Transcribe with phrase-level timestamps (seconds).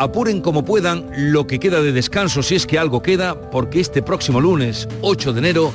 [0.00, 4.00] apuren como puedan lo que queda de descanso si es que algo queda, porque este
[4.00, 5.72] próximo lunes, 8 de enero,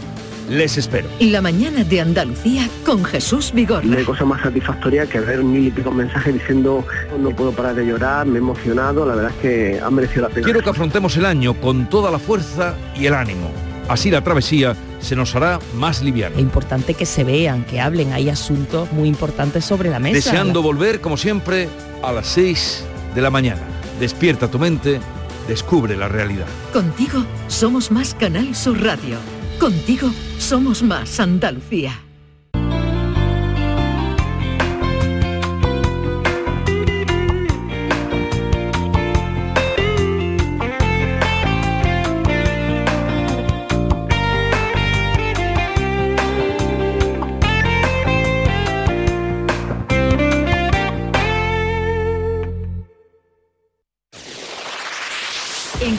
[0.50, 1.08] les espero.
[1.20, 3.86] La mañana de Andalucía con Jesús Vigorra.
[3.86, 6.84] No hay cosa más satisfactoria que ver mil y pico mensajes diciendo
[7.20, 10.30] no puedo parar de llorar, me he emocionado, la verdad es que ha merecido la
[10.30, 10.44] pena.
[10.44, 13.52] Quiero que afrontemos el año con toda la fuerza y el ánimo.
[13.88, 16.36] Así la travesía se nos hará más liviana.
[16.36, 20.16] Es importante que se vean, que hablen, hay asuntos muy importantes sobre la mesa.
[20.16, 21.70] Deseando volver, como siempre,
[22.02, 23.75] a las 6 de la mañana.
[24.00, 25.00] Despierta tu mente,
[25.48, 26.48] descubre la realidad.
[26.74, 29.18] Contigo somos más Canal Sur Radio.
[29.60, 32.05] Contigo somos más Andalucía.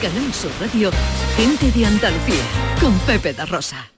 [0.07, 0.89] Canal Radio,
[1.35, 2.41] gente de Andalucía,
[2.79, 3.96] con Pepe da Rosa.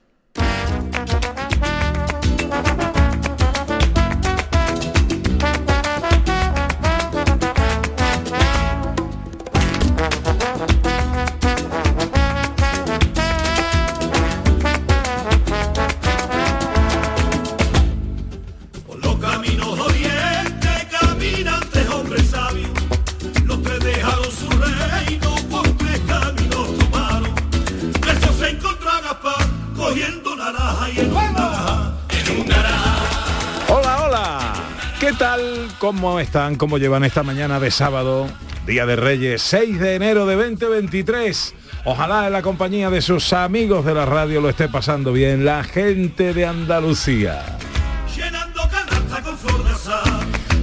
[35.90, 36.56] ¿Cómo están?
[36.56, 38.28] ¿Cómo llevan esta mañana de sábado?
[38.68, 41.56] Día de Reyes, 6 de enero de 2023.
[41.84, 45.64] Ojalá en la compañía de sus amigos de la radio lo esté pasando bien la
[45.64, 47.58] gente de Andalucía.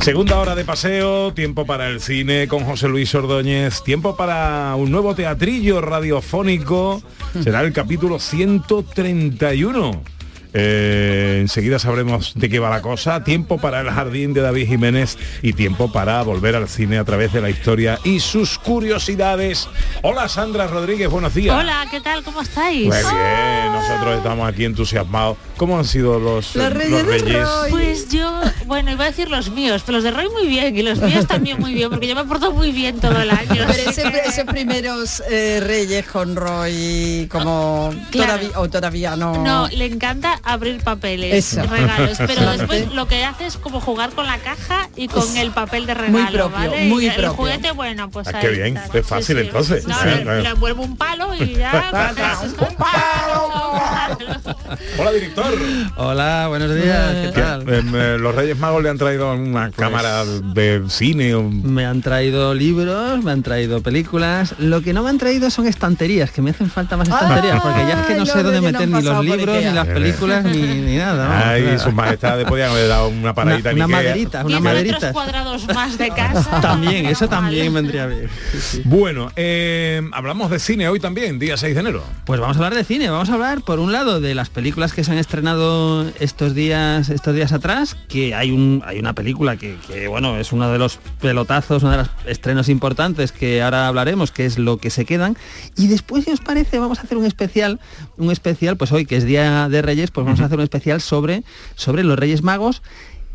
[0.01, 4.93] Segunda hora de paseo, tiempo para el cine con José Luis Ordóñez, tiempo para un
[4.93, 7.03] nuevo teatrillo radiofónico,
[7.43, 10.16] será el capítulo 131.
[10.59, 13.22] Eh, enseguida sabremos de qué va la cosa.
[13.22, 17.31] Tiempo para el jardín de David Jiménez y tiempo para volver al cine a través
[17.34, 19.69] de la historia y sus curiosidades.
[20.00, 21.55] Hola Sandra Rodríguez, buenos días.
[21.55, 22.22] Hola, ¿qué tal?
[22.25, 22.87] ¿Cómo estáis?
[22.87, 25.37] Muy bien, nosotros estamos aquí entusiasmados.
[25.59, 27.49] ¿Cómo han sido los, Los Reyes de Reyes?
[27.71, 30.83] Pues yo, bueno, iba a decir los míos, pero los de Roy muy bien y
[30.83, 33.47] los míos también muy bien, porque yo me porto muy bien todo el año.
[33.66, 38.33] Pero ese- esos primeros eh, reyes con Roy como Claro.
[38.39, 39.43] todavía o todavía no.
[39.45, 41.62] No, le encanta abrir papeles, Eso.
[41.69, 45.37] regalos, pero después lo que hace es como jugar con la caja y con Es
[45.37, 46.89] el papel de regalo, muy propio, ¿vale?
[46.89, 48.99] muy Y el juguete, bueno, pues Ah, ahí qué bien, está.
[48.99, 49.87] es fácil entonces.
[49.87, 51.91] No, Sí, le, envuelvo un palo y ya.
[52.43, 52.55] ¡Un
[54.99, 55.55] Hola director.
[55.97, 57.63] Hola, buenos días, ¿qué tal?
[57.69, 61.34] Eh, eh, los Reyes Magos le han traído una cámara de cine.
[61.34, 64.55] o- Me han traído libros, me han traído películas.
[64.59, 67.81] Lo que no me han traído son estanterías, que me hacen falta más estanterías, porque
[67.87, 70.97] ya es que no sé dónde meter ni los libros, ni las películas, ni, ni
[70.97, 71.29] nada.
[71.29, 75.99] vamos, Ay, sus majestades podían haber dado una paradita Una- una maderita, una cuadrados más
[75.99, 76.61] de casa.
[76.61, 78.29] También, eso también vendría bien.
[78.53, 78.83] Sí, sí.
[78.85, 82.03] Bueno, eh, hablamos de cine hoy también, día 6 de enero.
[82.25, 84.93] Pues vamos a hablar de cine, vamos a hablar por un lado de las películas
[84.93, 89.57] que se han estrenado estos días, estos días atrás, que hay un hay una película
[89.57, 93.87] que, que, bueno es uno de los pelotazos, uno de los estrenos importantes que ahora
[93.89, 95.37] hablaremos, que es lo que se quedan.
[95.77, 97.81] Y después, si os parece, vamos a hacer un especial,
[98.17, 101.00] un especial, pues hoy que es Día de Reyes, pues vamos a hacer un especial
[101.00, 101.44] sobre,
[101.77, 102.82] sobre los Reyes Magos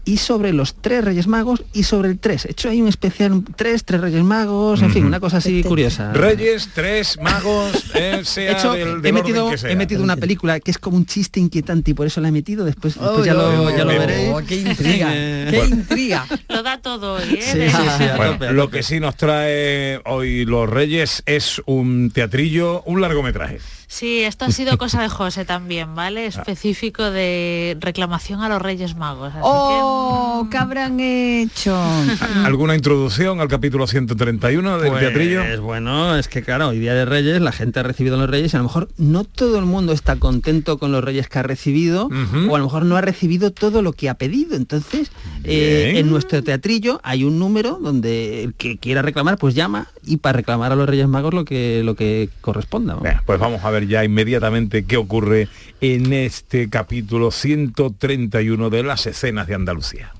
[0.04, 2.46] y sobre los tres Reyes Magos y sobre el 3.
[2.46, 6.12] He hecho ahí un especial tres, tres Reyes Magos, en fin, una cosa así curiosa.
[6.12, 9.70] Reyes, tres, magos, eh, sea He, hecho- del, he metido, orden que sea.
[9.72, 12.32] he metido una película que es como un chiste inquietante y por eso la he
[12.32, 14.34] metido después, después ya, lo, uy, ya lo veréis.
[14.34, 16.26] uy, qué intriga, Eh, qué bueno, intriga.
[16.50, 17.42] Lo da todo hoy, ¿eh?
[17.44, 22.82] Sí, sí, sí, Bueno, lo que sí nos trae hoy los Reyes es un teatrillo,
[22.88, 23.60] un largometraje.
[23.92, 26.26] Sí, esto ha sido cosa de José también, ¿vale?
[26.26, 29.32] Específico de reclamación a los Reyes Magos.
[29.34, 30.48] Así ¡Oh!
[30.50, 31.78] ¿Qué habrán hecho?
[32.46, 35.62] ¿Alguna introducción al capítulo 131 del Pues, teatrillo?
[35.62, 38.54] bueno, es que claro, hoy día de Reyes, la gente ha recibido a los Reyes
[38.54, 41.44] y a lo mejor no todo el mundo está contento con los Reyes que ha
[41.44, 42.10] recibido
[42.50, 44.56] o a lo mejor no ha recibido todo lo que ha pedido.
[44.56, 45.12] Entonces,
[45.44, 50.16] eh, en nuestro teatrillo hay un número donde el que quiera reclamar, pues llama y
[50.18, 52.94] para reclamar a los Reyes Magos lo que, lo que corresponda.
[52.96, 53.02] ¿no?
[53.26, 55.48] Pues vamos a ver ya inmediatamente qué ocurre
[55.82, 60.14] en este capítulo 131 de las escenas de Andalucía.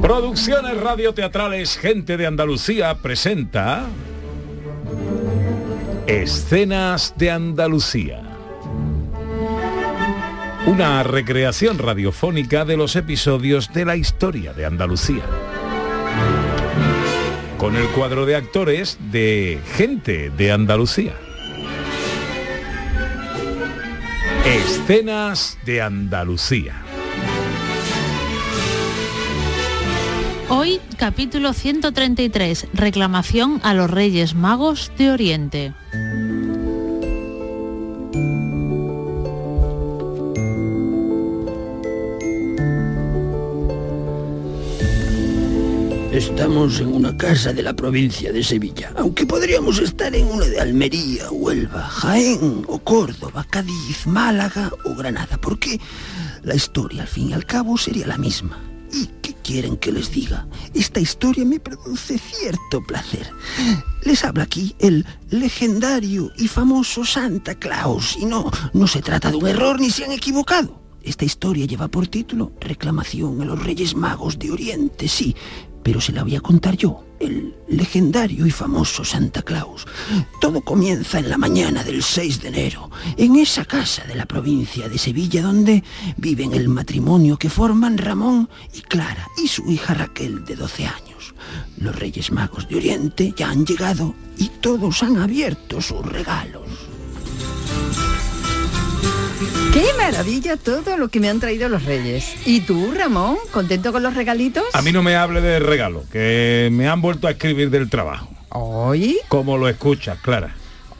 [0.00, 3.86] Producciones radioteatrales Gente de Andalucía presenta
[6.06, 8.29] Escenas de Andalucía.
[10.70, 15.24] Una recreación radiofónica de los episodios de la historia de Andalucía.
[17.58, 21.14] Con el cuadro de actores de Gente de Andalucía.
[24.46, 26.80] Escenas de Andalucía.
[30.50, 35.72] Hoy, capítulo 133, reclamación a los Reyes Magos de Oriente.
[46.20, 50.60] Estamos en una casa de la provincia de Sevilla, aunque podríamos estar en una de
[50.60, 55.80] Almería, Huelva, Jaén o Córdoba, Cádiz, Málaga o Granada, porque
[56.42, 58.60] la historia al fin y al cabo sería la misma.
[58.92, 60.46] ¿Y qué quieren que les diga?
[60.74, 63.26] Esta historia me produce cierto placer.
[64.04, 69.38] Les habla aquí el legendario y famoso Santa Claus, y no, no se trata de
[69.38, 70.80] un error ni se han equivocado.
[71.02, 75.34] Esta historia lleva por título Reclamación a los Reyes Magos de Oriente, sí,
[75.82, 79.86] pero se la voy a contar yo, el legendario y famoso Santa Claus.
[80.40, 84.88] Todo comienza en la mañana del 6 de enero, en esa casa de la provincia
[84.88, 85.82] de Sevilla donde
[86.16, 91.34] viven el matrimonio que forman Ramón y Clara y su hija Raquel de 12 años.
[91.78, 96.89] Los Reyes Magos de Oriente ya han llegado y todos han abierto sus regalos.
[100.10, 102.34] Maravilla todo lo que me han traído los reyes!
[102.44, 103.36] ¿Y tú, Ramón?
[103.52, 104.64] ¿Contento con los regalitos?
[104.72, 108.28] A mí no me hable de regalo, que me han vuelto a escribir del trabajo.
[108.50, 109.18] ¿Hoy?
[109.28, 110.56] Como lo escuchas, Clara.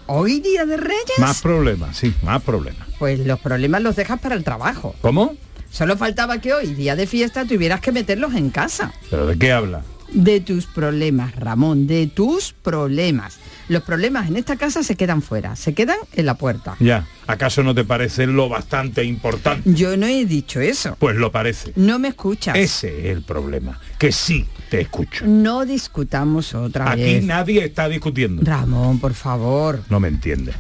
[0.06, 1.18] ¿Hoy día de reyes?
[1.18, 2.88] Más problemas, sí, más problemas.
[2.98, 4.94] Pues los problemas los dejas para el trabajo.
[5.00, 5.34] ¿Cómo?
[5.70, 8.92] Solo faltaba que hoy, día de fiesta, tuvieras que meterlos en casa.
[9.08, 9.82] ¿Pero de qué habla?
[10.12, 13.38] De tus problemas, Ramón, de tus problemas.
[13.70, 16.74] Los problemas en esta casa se quedan fuera, se quedan en la puerta.
[16.80, 19.72] Ya, ¿acaso no te parece lo bastante importante?
[19.72, 20.96] Yo no he dicho eso.
[20.98, 21.72] Pues lo parece.
[21.76, 22.56] No me escuchas.
[22.56, 25.24] Ese es el problema, que sí te escucho.
[25.24, 27.24] No discutamos otra Aquí vez.
[27.24, 28.42] nadie está discutiendo.
[28.44, 29.84] Ramón, por favor.
[29.88, 30.52] No me entiende.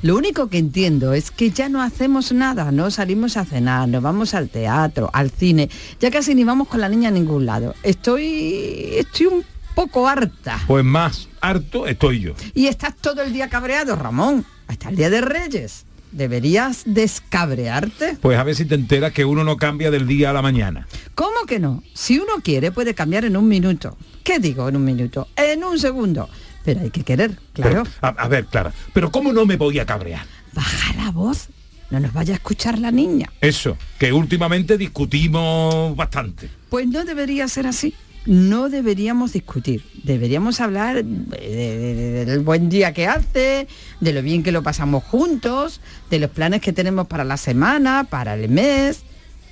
[0.00, 4.00] Lo único que entiendo es que ya no hacemos nada, no salimos a cenar, no
[4.00, 5.68] vamos al teatro, al cine,
[6.00, 7.74] ya casi ni vamos con la niña a ningún lado.
[7.82, 9.44] Estoy estoy un
[9.74, 10.60] poco harta.
[10.66, 12.34] Pues más harto estoy yo.
[12.54, 15.84] Y estás todo el día cabreado, Ramón, hasta el día de Reyes.
[16.12, 18.18] Deberías descabrearte.
[18.20, 20.86] Pues a ver si te enteras que uno no cambia del día a la mañana.
[21.16, 21.82] ¿Cómo que no?
[21.92, 23.96] Si uno quiere puede cambiar en un minuto.
[24.22, 25.28] ¿Qué digo en un minuto?
[25.36, 26.28] En un segundo.
[26.64, 27.82] Pero hay que querer, claro.
[27.82, 30.24] Pero, a, a ver, Clara, pero ¿cómo no me voy a cabrear?
[30.52, 31.48] Baja la voz.
[31.90, 33.30] No nos vaya a escuchar la niña.
[33.40, 36.48] Eso, que últimamente discutimos bastante.
[36.70, 37.94] Pues no debería ser así.
[38.26, 39.84] No deberíamos discutir.
[40.02, 43.68] Deberíamos hablar de- de- de- del buen día que hace,
[44.00, 45.80] de lo bien que lo pasamos juntos,
[46.10, 49.02] de los planes que tenemos para la semana, para el mes,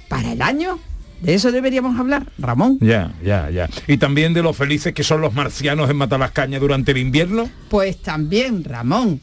[0.09, 0.79] para el año.
[1.21, 2.79] De eso deberíamos hablar, Ramón.
[2.81, 3.69] Ya, ya, ya.
[3.87, 7.49] Y también de lo felices que son los marcianos en Matalascaña durante el invierno.
[7.69, 9.21] Pues también, Ramón.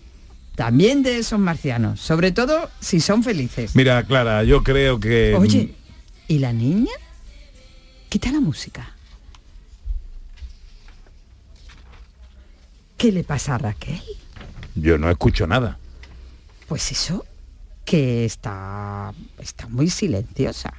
[0.56, 2.00] También de esos marcianos.
[2.00, 3.76] Sobre todo si son felices.
[3.76, 5.36] Mira, Clara, yo creo que...
[5.38, 5.74] Oye,
[6.28, 6.92] ¿y la niña?
[8.10, 8.96] Quita la música.
[13.00, 14.02] ¿Qué le pasa a Raquel?
[14.76, 15.80] Yo no escucho nada.
[16.68, 17.26] Pues eso,
[17.86, 20.74] que está, está muy silenciosa.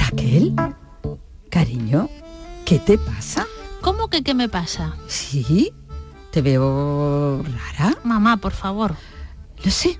[0.00, 0.52] Raquel,
[1.48, 2.10] cariño,
[2.66, 3.46] ¿qué te pasa?
[3.82, 4.96] ¿Cómo que qué me pasa?
[5.06, 5.72] Sí,
[6.32, 7.96] te veo rara.
[8.02, 8.96] Mamá, por favor.
[9.64, 9.96] No sé,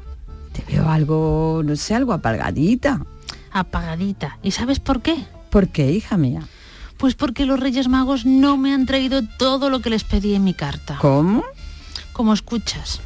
[0.53, 3.01] te veo algo, no sé, algo apagadita.
[3.53, 4.41] Apagadita.
[4.43, 5.25] ¿Y sabes por qué?
[5.51, 6.43] ¿Por qué, hija mía?
[6.99, 10.45] Pues porque los Reyes Magos no me han traído todo lo que les pedí en
[10.45, 10.99] mi carta.
[11.01, 11.45] ¿Cómo?
[12.13, 13.01] Como escuchas.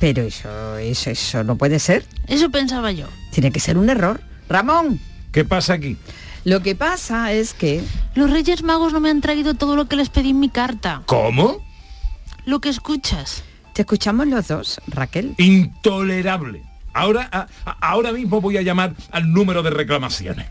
[0.00, 2.04] Pero eso, eso, eso no puede ser.
[2.26, 3.06] Eso pensaba yo.
[3.30, 4.20] Tiene que ser un error.
[4.48, 5.00] Ramón.
[5.32, 5.96] ¿Qué pasa aquí?
[6.44, 7.82] Lo que pasa es que...
[8.14, 11.02] Los Reyes Magos no me han traído todo lo que les pedí en mi carta.
[11.06, 11.58] ¿Cómo?
[12.44, 13.42] Lo que escuchas.
[13.72, 15.34] Te escuchamos los dos, Raquel.
[15.38, 16.62] Intolerable.
[16.92, 17.48] Ahora, a-
[17.80, 20.46] ahora mismo voy a llamar al número de reclamaciones.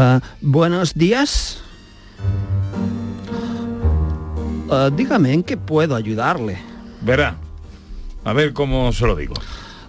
[0.00, 1.58] Ah, buenos días.
[4.70, 6.56] Ah, dígame, ¿en qué puedo ayudarle?
[7.00, 7.36] Verá.
[8.22, 9.34] A ver cómo se lo digo.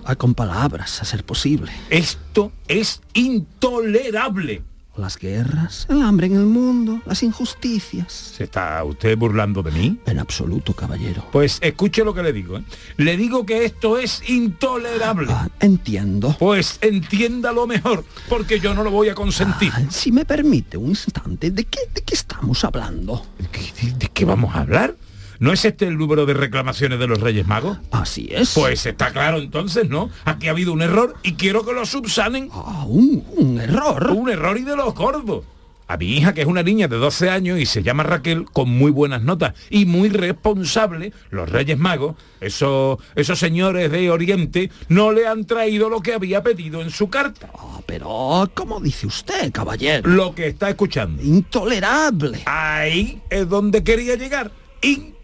[0.03, 1.71] Ah, con palabras, a ser posible.
[1.91, 4.63] Esto es intolerable.
[4.99, 8.11] Las guerras, el hambre en el mundo, las injusticias.
[8.11, 9.97] ¿Se está usted burlando de mí?
[10.05, 11.25] En absoluto, caballero.
[11.31, 12.57] Pues escuche lo que le digo.
[12.57, 12.63] ¿eh?
[12.97, 15.31] Le digo que esto es intolerable.
[15.31, 16.35] Ah, entiendo.
[16.37, 19.71] Pues entiéndalo mejor, porque yo no lo voy a consentir.
[19.73, 23.25] Ah, si me permite un instante, ¿de qué, de qué estamos hablando?
[23.37, 24.95] ¿De, de qué vamos a hablar?
[25.39, 27.77] ¿No es este el número de reclamaciones de los Reyes Magos?
[27.91, 28.53] Así es.
[28.55, 30.09] Pues está claro entonces, ¿no?
[30.25, 32.49] Aquí ha habido un error y quiero que lo subsanen.
[32.51, 34.11] Ah, un, un error.
[34.11, 35.45] Un error y de los gordos.
[35.87, 38.69] A mi hija, que es una niña de 12 años y se llama Raquel, con
[38.69, 45.11] muy buenas notas y muy responsable, los Reyes Magos, esos, esos señores de Oriente, no
[45.13, 47.49] le han traído lo que había pedido en su carta.
[47.57, 50.07] Ah, pero, ¿cómo dice usted, caballero?
[50.09, 51.23] Lo que está escuchando.
[51.23, 52.41] Intolerable.
[52.45, 54.51] Ahí es donde quería llegar.
[54.81, 55.18] Intolerable.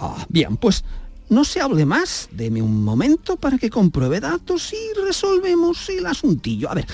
[0.00, 0.84] Ah, bien, pues
[1.28, 2.28] no se hable más.
[2.32, 6.70] Deme un momento para que compruebe datos y resolvemos el asuntillo.
[6.70, 6.86] A ver,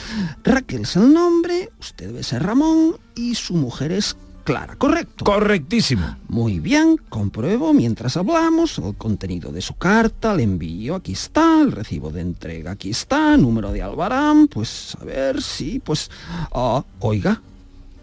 [0.44, 5.25] Raquel es el nombre, usted debe ser Ramón y su mujer es Clara, ¿correcto?
[5.25, 6.18] Correctísimo.
[6.28, 11.72] Muy bien, compruebo mientras hablamos el contenido de su carta, le envío, aquí está, el
[11.72, 16.12] recibo de entrega, aquí está, número de Albarán, pues a ver, sí, pues,
[16.52, 17.42] ah, oiga,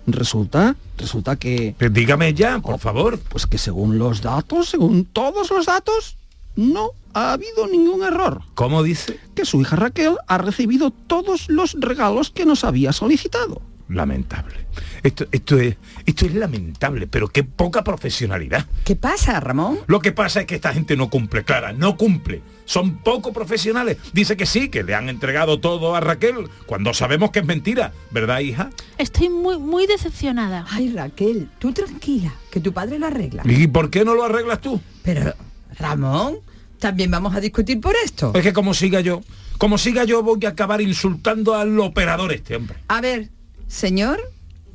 [0.08, 3.20] resulta, resulta que, dígame ya, por favor.
[3.20, 6.18] pues que según los datos, según todos los datos,
[6.56, 8.42] no ha habido ningún error.
[8.56, 9.20] ¿Cómo dice?
[9.36, 13.62] Que su hija Raquel ha recibido todos los regalos que nos había solicitado.
[13.94, 14.56] Lamentable.
[15.04, 18.66] Esto, esto, es, esto es lamentable, pero qué poca profesionalidad.
[18.84, 19.80] ¿Qué pasa, Ramón?
[19.88, 22.42] Lo que pasa es que esta gente no cumple, Clara, no cumple.
[22.66, 23.98] Son poco profesionales.
[24.14, 27.92] Dice que sí, que le han entregado todo a Raquel, cuando sabemos que es mentira.
[28.12, 28.70] ¿Verdad, hija?
[28.98, 30.66] Estoy muy, muy decepcionada.
[30.70, 33.44] Ay, Raquel, tú tranquila, que tu padre lo arregla.
[33.46, 34.82] ¿Y por qué no lo arreglas tú?
[35.04, 35.34] Pero,
[35.78, 36.38] Ramón,
[36.80, 38.32] también vamos a discutir por esto.
[38.34, 39.22] Es que como siga yo,
[39.58, 42.78] como siga yo voy a acabar insultando al operador este hombre.
[42.88, 43.30] A ver,
[43.68, 44.20] señor,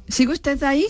[0.08, 0.86] ¿sigue usted ahí?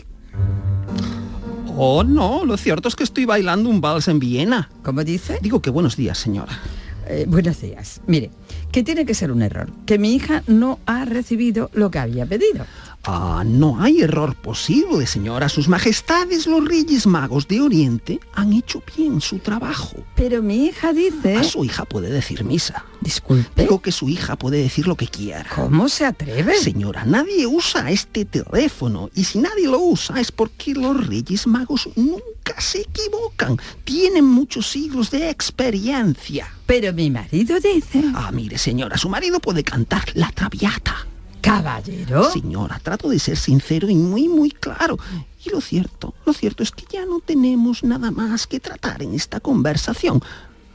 [1.77, 4.69] Oh, no, lo cierto es que estoy bailando un vals en Viena.
[4.83, 5.39] ¿Cómo dice?
[5.41, 6.59] Digo que buenos días, señora.
[7.07, 8.01] Eh, buenos días.
[8.07, 8.31] Mire,
[8.73, 12.27] que tiene que ser un error, que mi hija no ha recibido lo que había
[12.27, 12.67] pedido.
[13.11, 15.49] Ah, no hay error posible, señora.
[15.49, 20.05] Sus majestades los Reyes Magos de Oriente han hecho bien su trabajo.
[20.15, 21.37] Pero mi hija dice...
[21.37, 22.85] A su hija puede decir misa.
[23.01, 23.63] Disculpe.
[23.63, 25.49] Digo que su hija puede decir lo que quiera.
[25.55, 26.59] ¿Cómo se atreve?
[26.59, 31.89] Señora, nadie usa este teléfono y si nadie lo usa es porque los Reyes Magos
[31.97, 33.57] nunca se equivocan.
[33.85, 36.53] Tienen muchos siglos de experiencia.
[36.67, 38.05] Pero mi marido dice...
[38.15, 41.07] Ah, mire, señora, su marido puede cantar la traviata.
[41.41, 42.31] Caballero.
[42.31, 44.99] Señora, trato de ser sincero y muy, muy claro.
[45.45, 49.15] Y lo cierto, lo cierto es que ya no tenemos nada más que tratar en
[49.15, 50.21] esta conversación.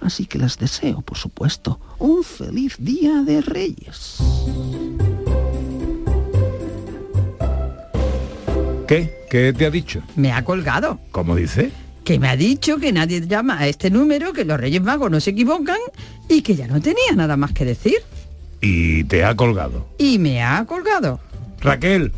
[0.01, 4.17] Así que les deseo, por supuesto, un feliz día de Reyes.
[8.87, 9.25] ¿Qué?
[9.29, 10.03] ¿Qué te ha dicho?
[10.15, 10.99] Me ha colgado.
[11.11, 11.71] ¿Cómo dice?
[12.03, 15.21] Que me ha dicho que nadie llama a este número, que los Reyes Magos no
[15.21, 15.79] se equivocan
[16.27, 17.95] y que ya no tenía nada más que decir.
[18.65, 19.85] Y te ha colgado.
[19.97, 21.19] Y me ha colgado.
[21.59, 22.13] Raquel,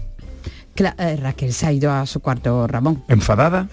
[0.75, 3.03] Cla- eh, Raquel se ha ido a su cuarto, Ramón.
[3.07, 3.67] ¿enfadada?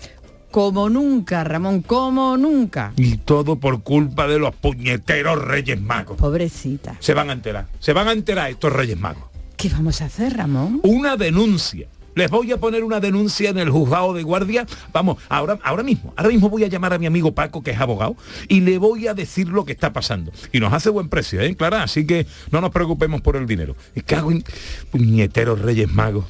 [0.50, 2.92] Como nunca, Ramón, como nunca.
[2.96, 6.16] Y todo por culpa de los puñeteros Reyes Magos.
[6.16, 6.96] Pobrecita.
[6.98, 7.66] Se van a enterar.
[7.78, 9.24] Se van a enterar estos Reyes Magos.
[9.56, 10.80] ¿Qué vamos a hacer, Ramón?
[10.82, 11.88] Una denuncia.
[12.14, 14.66] Les voy a poner una denuncia en el juzgado de guardia.
[14.92, 17.80] Vamos, ahora, ahora mismo, ahora mismo voy a llamar a mi amigo Paco, que es
[17.80, 18.16] abogado,
[18.48, 20.30] y le voy a decir lo que está pasando.
[20.52, 21.82] Y nos hace buen precio, ¿eh, Clara?
[21.82, 23.76] Así que no nos preocupemos por el dinero.
[23.94, 24.44] Y cago en
[24.90, 26.26] puñeteros Reyes Magos.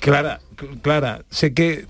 [0.00, 1.86] Clara, Cl- Clara, sé que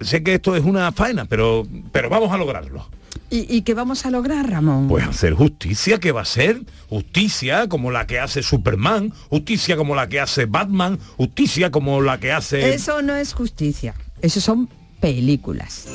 [0.00, 2.88] sé que esto es una faena, pero pero vamos a lograrlo.
[3.30, 4.88] ¿Y, y qué vamos a lograr, Ramón?
[4.88, 6.62] Pues hacer justicia, ¿qué va a ser?
[6.88, 12.18] Justicia como la que hace Superman, justicia como la que hace Batman, justicia como la
[12.18, 12.74] que hace...
[12.74, 13.94] Eso no es justicia.
[14.22, 14.68] Eso son
[15.00, 15.86] películas.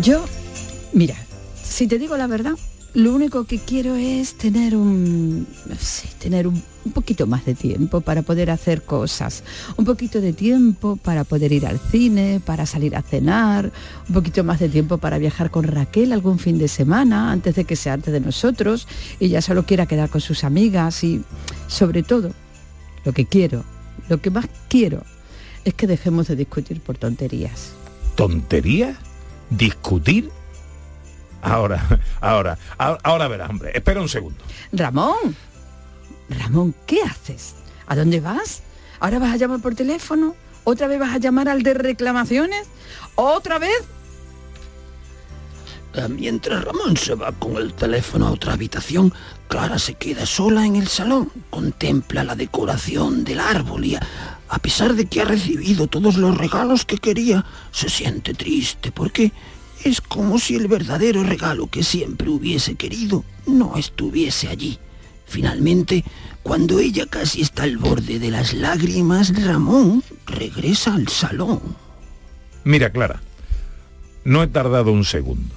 [0.00, 0.24] Yo,
[0.92, 1.16] mira,
[1.62, 2.54] si te digo la verdad,
[2.94, 6.62] lo único que quiero es tener un, no sé, tener un,
[6.94, 9.44] poquito más de tiempo para poder hacer cosas,
[9.76, 13.70] un poquito de tiempo para poder ir al cine, para salir a cenar,
[14.08, 17.64] un poquito más de tiempo para viajar con Raquel algún fin de semana antes de
[17.64, 18.88] que se arte de nosotros
[19.20, 21.22] y ya solo quiera quedar con sus amigas y
[21.66, 22.30] sobre todo
[23.04, 23.64] lo que quiero,
[24.08, 25.02] lo que más quiero
[25.66, 27.72] es que dejemos de discutir por tonterías.
[28.16, 28.96] ¿Tontería?
[29.50, 30.30] ¿Discutir?
[31.42, 33.70] Ahora, ahora, ahora, ahora verás, hombre.
[33.74, 34.38] Espera un segundo.
[34.72, 35.36] Ramón,
[36.28, 37.54] Ramón, ¿qué haces?
[37.86, 38.62] ¿A dónde vas?
[39.00, 40.34] ¿Ahora vas a llamar por teléfono?
[40.64, 42.66] ¿Otra vez vas a llamar al de reclamaciones?
[43.14, 43.84] ¿Otra vez?
[45.94, 49.14] Eh, Mientras Ramón se va con el teléfono a otra habitación,
[49.48, 54.06] Clara se queda sola en el salón, contempla la decoración del árbol y a,
[54.48, 59.32] a pesar de que ha recibido todos los regalos que quería, se siente triste porque
[59.84, 64.78] es como si el verdadero regalo que siempre hubiese querido no estuviese allí.
[65.26, 66.04] Finalmente,
[66.42, 71.60] cuando ella casi está al borde de las lágrimas, Ramón regresa al salón.
[72.64, 73.20] Mira, Clara,
[74.24, 75.54] no he tardado un segundo.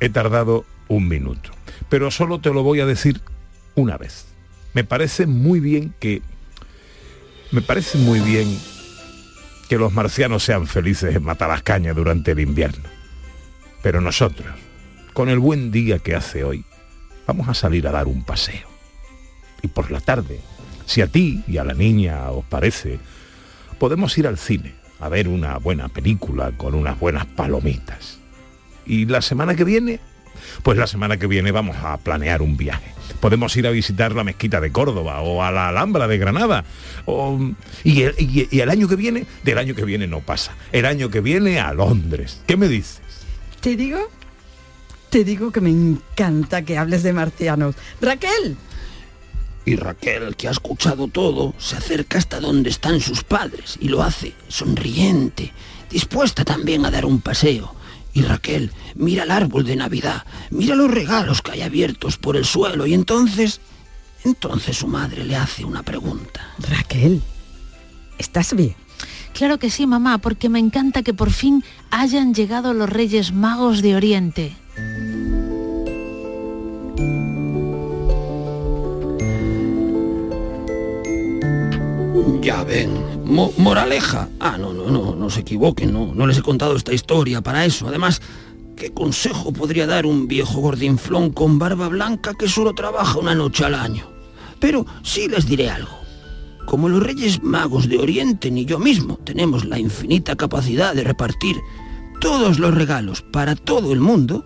[0.00, 1.50] He tardado un minuto.
[1.88, 3.20] Pero solo te lo voy a decir
[3.74, 4.26] una vez.
[4.74, 6.22] Me parece muy bien que...
[7.50, 8.58] Me parece muy bien
[9.68, 12.97] que los marcianos sean felices en Matalascaña durante el invierno.
[13.82, 14.48] Pero nosotros,
[15.12, 16.64] con el buen día que hace hoy,
[17.26, 18.68] vamos a salir a dar un paseo.
[19.62, 20.40] Y por la tarde,
[20.86, 22.98] si a ti y a la niña os parece,
[23.78, 28.18] podemos ir al cine a ver una buena película con unas buenas palomitas.
[28.86, 30.00] Y la semana que viene,
[30.62, 32.92] pues la semana que viene vamos a planear un viaje.
[33.20, 36.64] Podemos ir a visitar la mezquita de Córdoba o a la Alhambra de Granada.
[37.84, 40.52] y, el, y- el año que viene, del año que viene no pasa.
[40.72, 42.42] El año que viene a Londres.
[42.46, 43.00] ¿Qué me dices?
[43.60, 43.98] ¿Te digo?
[45.10, 47.74] Te digo que me encanta que hables de marcianos.
[48.00, 48.56] Raquel,
[49.64, 54.02] Y Raquel, que ha escuchado todo, se acerca hasta donde están sus padres y lo
[54.02, 55.52] hace sonriente,
[55.90, 57.74] dispuesta también a dar un paseo.
[58.14, 62.44] Y Raquel mira el árbol de Navidad, mira los regalos que hay abiertos por el
[62.44, 63.60] suelo y entonces,
[64.24, 66.54] entonces su madre le hace una pregunta.
[66.58, 67.22] Raquel,
[68.18, 68.76] ¿estás bien?
[69.38, 73.82] Claro que sí, mamá, porque me encanta que por fin hayan llegado los Reyes Magos
[73.82, 74.56] de Oriente.
[82.40, 82.90] Ya ven,
[83.24, 84.28] Mo- moraleja.
[84.40, 87.64] Ah, no, no, no, no se equivoquen, no, no les he contado esta historia para
[87.64, 87.86] eso.
[87.88, 88.22] Además,
[88.76, 93.64] ¿qué consejo podría dar un viejo gordinflón con barba blanca que solo trabaja una noche
[93.64, 94.06] al año?
[94.60, 95.97] Pero sí les diré algo.
[96.68, 101.56] Como los reyes magos de Oriente ni yo mismo tenemos la infinita capacidad de repartir
[102.20, 104.44] todos los regalos para todo el mundo,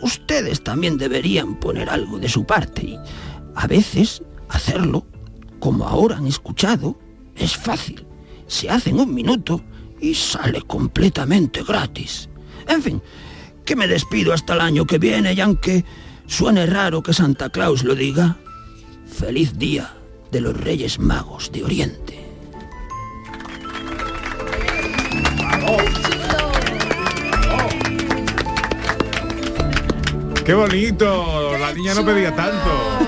[0.00, 2.98] ustedes también deberían poner algo de su parte y
[3.54, 5.04] a veces hacerlo,
[5.58, 6.98] como ahora han escuchado,
[7.36, 8.06] es fácil.
[8.46, 9.62] Se hace en un minuto
[10.00, 12.30] y sale completamente gratis.
[12.66, 13.02] En fin,
[13.66, 15.84] que me despido hasta el año que viene y aunque
[16.26, 18.38] suene raro que Santa Claus lo diga,
[19.04, 19.92] feliz día
[20.32, 22.18] de los Reyes Magos de Oriente.
[30.42, 31.56] ¡Qué bonito!
[31.58, 33.01] La niña no pedía tanto.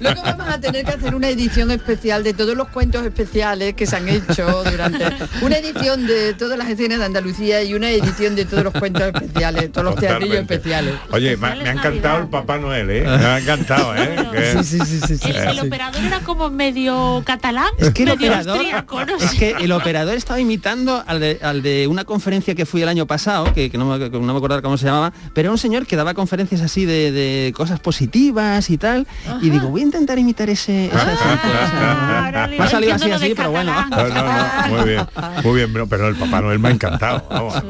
[0.00, 3.86] Luego vamos a tener que hacer una edición especial de todos los cuentos especiales que
[3.86, 5.04] se han hecho durante...
[5.42, 9.02] Una edición de todas las escenas de Andalucía y una edición de todos los cuentos
[9.02, 10.54] especiales, todos los teatrillos Totalmente.
[10.54, 10.94] especiales.
[11.10, 13.02] Oye, me, me ha encantado el Papá Noel, ¿eh?
[13.04, 14.16] Me ha encantado, ¿eh?
[14.32, 15.30] Que- Sí, sí, sí, sí, sí.
[15.30, 19.30] El, el operador era como medio catalán, Es que el medio operador, austríaco, no es
[19.34, 23.06] que el operador estaba imitando al de, al de una conferencia que fui el año
[23.06, 25.58] pasado, que, que no, me, que no me acuerdo cómo se llamaba, pero era un
[25.58, 29.06] señor que daba conferencias así de, de cosas positivas y tal,
[29.40, 30.90] y digo, voy a intentar imitar ese...
[30.92, 33.72] Ahora me ha salido así, así, pero bueno.
[33.90, 35.06] No, no, no, muy bien,
[35.44, 37.62] muy bien, pero el Papá Noel me ha encantado, vamos, es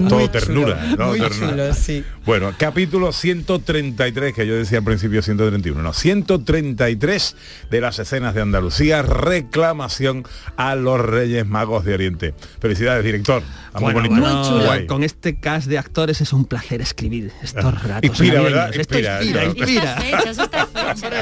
[0.00, 1.50] Muy todo chulo, ternura, todo muy ternura.
[1.50, 2.04] chulo, sí.
[2.24, 7.36] Bueno, capítulo 133, que yo decía al principio 131, no, 133
[7.70, 10.24] de las escenas de Andalucía, reclamación
[10.56, 12.34] a los Reyes Magos de Oriente.
[12.60, 13.42] Felicidades, director.
[13.72, 14.28] Ah, muy Bueno, bonito.
[14.52, 14.86] bueno, Guay.
[14.86, 18.08] Con este cast de actores es un placer escribir estos ratos.
[18.08, 18.52] Inspira, navideños.
[18.52, 18.74] ¿verdad?
[18.74, 19.50] Esto Inspira, inspira, ¿no?
[19.50, 19.82] inspira.
[19.92, 20.68] Estas fechas, estas
[21.00, 21.17] fechas.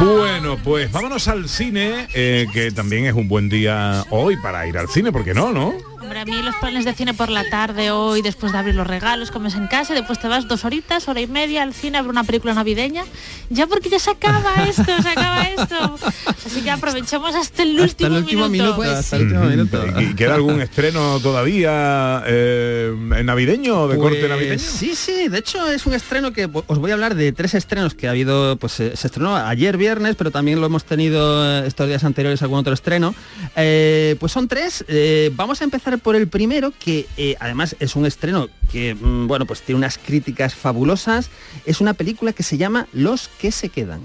[0.00, 4.78] Bueno, pues vámonos al cine, eh, que también es un buen día hoy para ir
[4.78, 5.74] al cine, porque no, ¿no?
[6.12, 8.86] Hombre, a mí los planes de cine por la tarde hoy, después de abrir los
[8.86, 11.96] regalos, comes en casa y después te vas dos horitas, hora y media al cine
[11.96, 13.04] a ver una película navideña.
[13.48, 15.98] Ya porque ya se acaba esto, se acaba esto.
[16.44, 18.78] Así que aprovechemos hasta el Hasta último, el último minuto.
[18.78, 20.00] minuto, hasta el último minuto.
[20.02, 22.94] ¿Y queda algún estreno todavía eh,
[23.24, 24.58] navideño, de corte Pues, navideño?
[24.58, 27.94] Sí, sí, de hecho es un estreno que os voy a hablar de tres estrenos
[27.94, 31.66] que ha habido, pues eh, se estrenó ayer viernes, pero también lo hemos tenido eh,
[31.66, 33.14] estos días anteriores algún otro estreno.
[33.56, 37.96] Eh, pues son tres, eh, vamos a empezar por el primero, que eh, además es
[37.96, 41.30] un estreno que, mm, bueno, pues tiene unas críticas fabulosas.
[41.66, 44.00] Es una película que se llama Los que se quedan.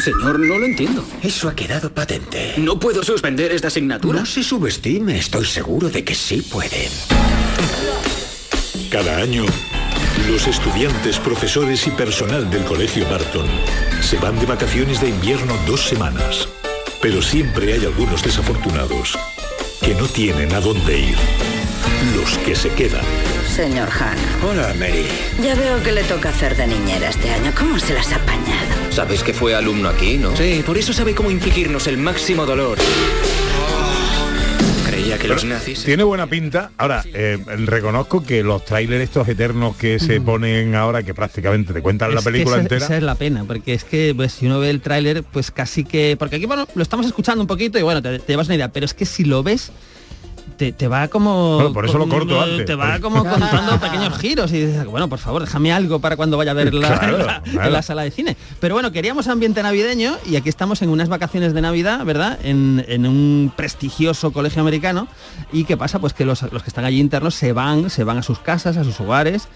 [0.00, 1.04] Señor, no lo entiendo.
[1.22, 2.54] Eso ha quedado patente.
[2.56, 4.20] ¿No puedo suspender esta asignatura?
[4.20, 6.88] No se subestime, estoy seguro de que sí puede.
[8.90, 9.44] Cada año,
[10.28, 13.46] los estudiantes, profesores y personal del Colegio Barton
[14.02, 16.48] se van de vacaciones de invierno dos semanas.
[17.00, 19.18] Pero siempre hay algunos desafortunados
[19.80, 21.16] que no tienen a dónde ir.
[22.16, 23.04] Los que se quedan.
[23.54, 24.18] Señor Han.
[24.48, 25.06] Hola, Mary.
[25.42, 27.52] Ya veo que le toca hacer de niñera este año.
[27.56, 28.74] ¿Cómo se las ha apañado?
[28.90, 30.36] Sabes que fue alumno aquí, ¿no?
[30.36, 32.78] Sí, por eso sabe cómo infligirnos el máximo dolor.
[35.10, 35.84] Creía que los Pero nazis...
[35.84, 36.70] Tiene buena pinta.
[36.78, 41.82] Ahora, eh, reconozco que los trailers estos eternos que se ponen ahora, que prácticamente te
[41.82, 42.84] cuentan la Es película esa, entera.
[42.84, 45.82] esa es la pena, porque es que pues, si uno ve el tráiler, pues casi
[45.82, 46.14] que...
[46.16, 48.68] Porque aquí, bueno, lo estamos escuchando un poquito y bueno, te, te llevas una idea,
[48.72, 49.72] pero es que si lo ves,
[50.56, 51.54] te, te va como...
[51.56, 55.08] Bueno, por eso lo corto antes, Te va como contando pequeños giros y dices, bueno,
[55.08, 58.10] por favor, déjame algo para cuando vaya a ver la, Claro, en la sala de
[58.10, 58.36] cine.
[58.60, 62.38] Pero bueno, queríamos ambiente navideño y aquí estamos en unas vacaciones de Navidad, ¿verdad?
[62.42, 65.08] En, en un prestigioso colegio americano.
[65.52, 65.98] ¿Y qué pasa?
[65.98, 68.76] Pues que los, los que están allí internos se van, se van a sus casas,
[68.76, 69.48] a sus hogares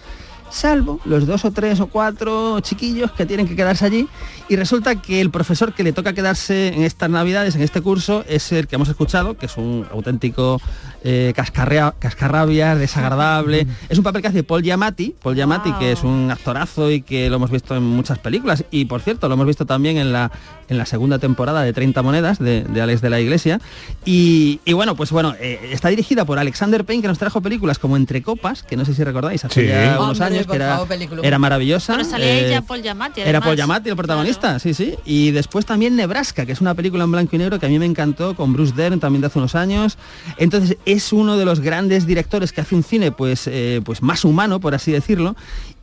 [0.49, 4.07] salvo los dos o tres o cuatro chiquillos que tienen que quedarse allí.
[4.47, 8.23] Y resulta que el profesor que le toca quedarse en estas navidades, en este curso,
[8.27, 10.61] es el que hemos escuchado, que es un auténtico
[11.07, 13.67] eh, cascarrea- cascarrabias, desagradable.
[13.89, 17.29] es un papel que hace Paul Giamatti, Paul Giamatti, que es un actorazo y que
[17.29, 20.31] lo hemos visto en muchas películas y por cierto, lo hemos visto también en la,
[20.67, 23.61] en la segunda temporada de 30 monedas de, de Alex de la Iglesia.
[24.03, 27.77] Y, y bueno, pues bueno, eh, está dirigida por Alexander Payne, que nos trajo películas
[27.79, 29.67] como Entre Copas, que no sé si recordáis, hace Sí.
[29.67, 31.21] ya unos Hombre, años, que era, favor, película.
[31.23, 31.93] era maravillosa.
[31.93, 33.41] Pero salía eh, ella Paul Giamatti, era.
[33.41, 34.95] Paul Giamatti el protagonista, sí, sí.
[35.05, 37.77] Y después también Nebraska, que es una película en blanco y negro que a mí
[37.79, 39.97] me encantó, con Bruce Dern también de hace unos años.
[40.37, 44.25] Entonces es uno de los grandes directores que hace un cine pues, eh, pues más
[44.25, 45.35] humano, por así decirlo.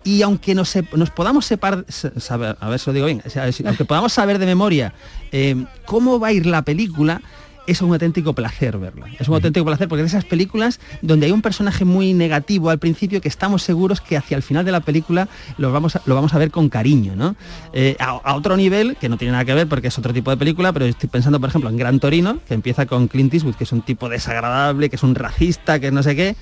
[0.04, 3.22] Y aunque nos, nos podamos separar, saber, a ver si lo digo bien,
[3.64, 4.94] aunque podamos saber de memoria
[5.30, 7.22] eh, cómo va a ir la película,
[7.66, 9.06] es un auténtico placer verla.
[9.18, 12.70] Es un auténtico placer porque es de esas películas donde hay un personaje muy negativo
[12.70, 16.02] al principio que estamos seguros que hacia el final de la película lo vamos a,
[16.06, 17.36] lo vamos a ver con cariño, ¿no?
[17.72, 20.30] Eh, a, a otro nivel, que no tiene nada que ver porque es otro tipo
[20.30, 23.54] de película, pero estoy pensando, por ejemplo, en Gran Torino, que empieza con Clint Eastwood,
[23.54, 26.36] que es un tipo desagradable, que es un racista, que no sé qué,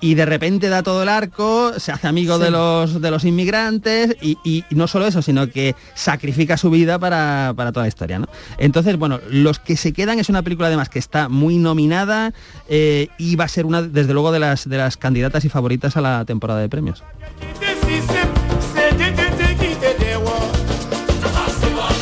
[0.00, 2.44] y de repente da todo el arco, se hace amigo Sí.
[2.44, 6.98] de los de los inmigrantes y, y no solo eso, sino que sacrifica su vida
[6.98, 8.18] para, para toda la historia.
[8.18, 8.28] ¿no?
[8.58, 12.32] Entonces, bueno, Los que se quedan es una película además que está muy nominada
[12.68, 15.96] eh, y va a ser una, desde luego, de las, de las candidatas y favoritas
[15.96, 17.02] a la temporada de premios.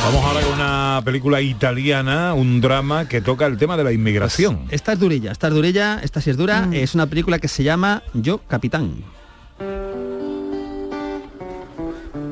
[0.05, 4.67] Vamos ahora con una película italiana, un drama que toca el tema de la inmigración.
[4.71, 7.63] Esta es durilla, esta es durilla, esta sí es dura, es una película que se
[7.63, 9.05] llama Yo Capitán.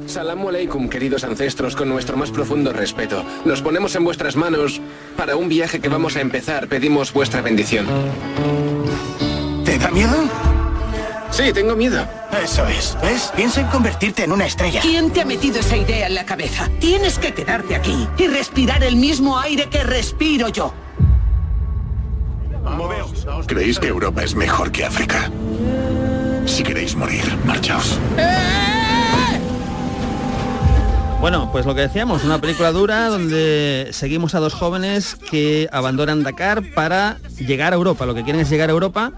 [0.06, 3.24] Salam aleikum, queridos ancestros, con nuestro más profundo respeto.
[3.44, 4.80] Nos ponemos en vuestras manos
[5.16, 6.68] para un viaje que vamos a empezar.
[6.68, 7.86] Pedimos vuestra bendición.
[9.64, 10.53] ¿Te da miedo?
[11.34, 12.06] Sí, tengo miedo.
[12.44, 12.96] Eso es.
[13.02, 13.32] ¿Ves?
[13.34, 14.80] Piensa en convertirte en una estrella.
[14.80, 16.70] ¿Quién te ha metido esa idea en la cabeza?
[16.78, 20.72] Tienes que quedarte aquí y respirar el mismo aire que respiro yo.
[23.48, 25.28] ¿Creéis que Europa es mejor que África?
[26.46, 27.98] Si queréis morir, marchaos.
[31.20, 36.22] Bueno, pues lo que decíamos, una película dura donde seguimos a dos jóvenes que abandonan
[36.22, 38.06] Dakar para llegar a Europa.
[38.06, 39.10] Lo que quieren es llegar a Europa.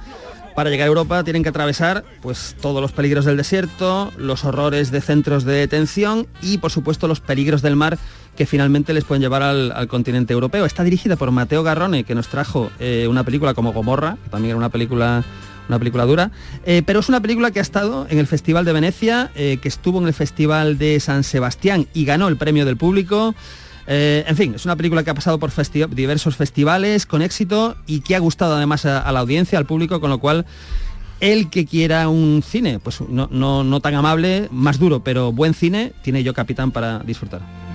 [0.57, 4.91] Para llegar a Europa tienen que atravesar pues todos los peligros del desierto, los horrores
[4.91, 7.99] de centros de detención y por supuesto los peligros del mar
[8.37, 10.65] que finalmente les pueden llevar al, continente europeo.
[10.65, 14.53] Está dirigida por Mateo Garrone, que nos trajo eh, una película como Gomorra, que también
[14.53, 15.23] era una película
[15.69, 16.31] una película dura,
[16.65, 19.69] eh, pero es una película que ha estado en el Festival de Venecia, eh, que
[19.69, 23.35] estuvo en el Festival de San Sebastián y ganó el premio del público.
[23.87, 25.53] Eh, en fin, es una película que ha pasado por
[25.95, 30.01] diversos festivales con éxito y que ha gustado además a, a la audiencia, al público,
[30.01, 30.45] con lo cual
[31.21, 35.55] el que quiera un cine, pues no, no, no tan amable, más duro, pero buen
[35.55, 37.66] cine, tiene yo capitán para disfrutar.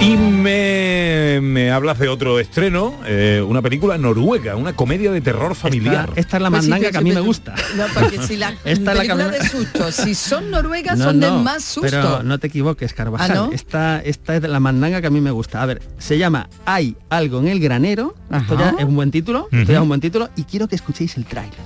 [0.00, 5.54] Y me, me hablas de otro estreno, eh, una película noruega, una comedia de terror
[5.54, 6.08] familiar.
[6.08, 7.54] Esta, esta es la Pues sí, mandanga que que a mí me gusta.
[7.76, 11.20] No, porque si la Esta la que película de susto, si son noruegas No, son
[11.20, 11.82] de más susto.
[11.90, 13.30] Pero no te equivoques, Carvajal.
[13.30, 13.52] ¿Ah, no?
[13.52, 15.62] esta, esta es de la mandanga que a mí me gusta.
[15.62, 18.14] A ver, se llama Hay algo en el granero.
[18.32, 19.48] Esto ya es un buen título.
[19.52, 20.30] Esto ya es un buen título.
[20.34, 21.58] Y quiero que escuchéis el tráiler.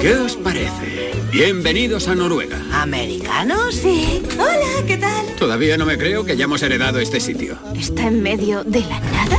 [0.00, 1.05] ¿Qué os parece?
[1.36, 2.58] Bienvenidos a Noruega.
[2.72, 3.70] ¿Americano?
[3.70, 4.22] Sí.
[4.38, 5.26] Hola, ¿qué tal?
[5.38, 7.58] Todavía no me creo que hayamos heredado este sitio.
[7.74, 9.38] ¿Está en medio de la nada?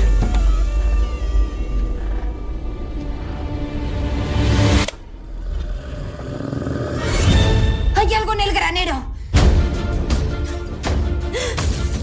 [7.96, 9.04] Hay algo en el granero.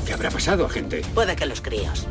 [0.05, 1.03] ¿Qué habrá pasado, agente?
[1.15, 2.09] Puede que los críos.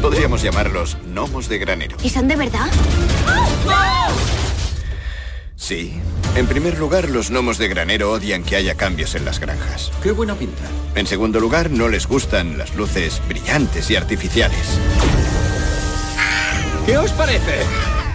[0.00, 1.96] Podríamos llamarlos gnomos de granero.
[2.02, 2.66] ¿Y son de verdad?
[5.62, 5.92] Sí.
[6.34, 9.92] En primer lugar, los gnomos de granero odian que haya cambios en las granjas.
[10.02, 10.64] Qué buena pinta.
[10.96, 14.58] En segundo lugar, no les gustan las luces brillantes y artificiales.
[16.84, 17.60] ¿Qué os parece?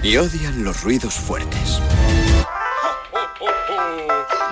[0.03, 1.79] Y odian los ruidos fuertes.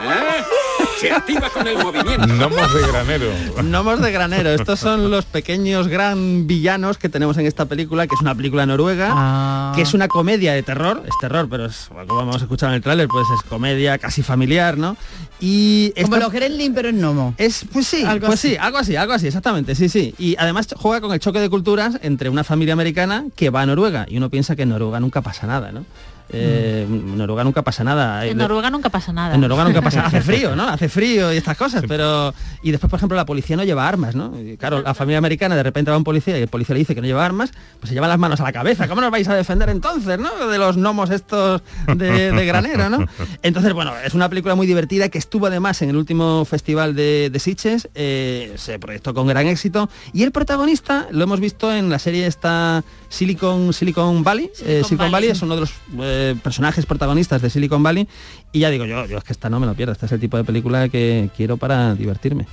[0.02, 0.65] ¿Eh?
[1.00, 2.26] Se activa con el movimiento.
[2.28, 3.32] Gnomos de granero.
[3.62, 4.50] Gnomos de granero.
[4.52, 8.66] Estos son los pequeños gran villanos que tenemos en esta película, que es una película
[8.66, 9.74] noruega, Ah.
[9.76, 11.04] que es una comedia de terror.
[11.06, 14.24] Es terror, pero es, como vamos a escuchar en el tráiler, pues es comedia casi
[14.24, 14.96] familiar, ¿no?
[15.40, 17.34] Y Como esta- los Gremlin, pero en gnomo.
[17.38, 18.50] Es, pues sí, Algo pues así.
[18.52, 20.16] sí, algo así, algo así, exactamente, sí, sí.
[20.18, 23.66] Y además juega con el choque de culturas entre una familia americana que va a
[23.66, 25.86] Noruega y uno piensa que en Noruega nunca pasa nada, ¿no?
[26.30, 28.26] Eh, En Noruega nunca pasa nada.
[28.26, 29.36] En Noruega nunca pasa nada.
[29.36, 30.08] En Noruega nunca pasa nada.
[30.10, 30.68] Hace frío, ¿no?
[30.68, 32.34] Hace frío y estas cosas, pero...
[32.64, 34.34] Y después, por ejemplo, la policía no lleva armas, ¿no?
[34.40, 36.96] Y claro, la familia americana de repente va un policía y el policía le dice
[36.96, 38.88] que no lleva armas, pues se lleva las manos a la cabeza.
[38.88, 40.48] ¿Cómo nos vais a defender entonces, no?
[40.48, 41.62] De los gnomos estos
[41.96, 43.06] de, de granero, ¿no?
[43.44, 47.30] Entonces, bueno, es una película muy divertida que estuvo además en el último festival de,
[47.32, 51.90] de Sitges, eh, se proyectó con gran éxito y el protagonista lo hemos visto en
[51.90, 54.50] la serie esta Silicon, Silicon Valley.
[54.66, 55.30] Eh, Silicon, Valley.
[55.30, 55.72] es uno de los
[56.16, 58.08] eh, personajes protagonistas de Silicon Valley
[58.52, 60.20] y ya digo yo, yo es que esta no me lo pierdo, este es el
[60.20, 62.46] tipo de película que quiero para divertirme.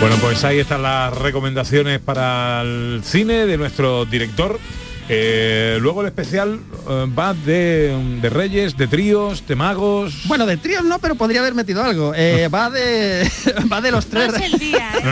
[0.00, 4.58] Bueno, pues ahí están las recomendaciones para el cine de nuestro director.
[5.08, 10.22] Eh, luego el especial eh, va de, de reyes, de tríos, de magos.
[10.26, 12.14] Bueno, de tríos no, pero podría haber metido algo.
[12.16, 13.28] Eh, va de
[13.72, 14.90] va de los tres el día,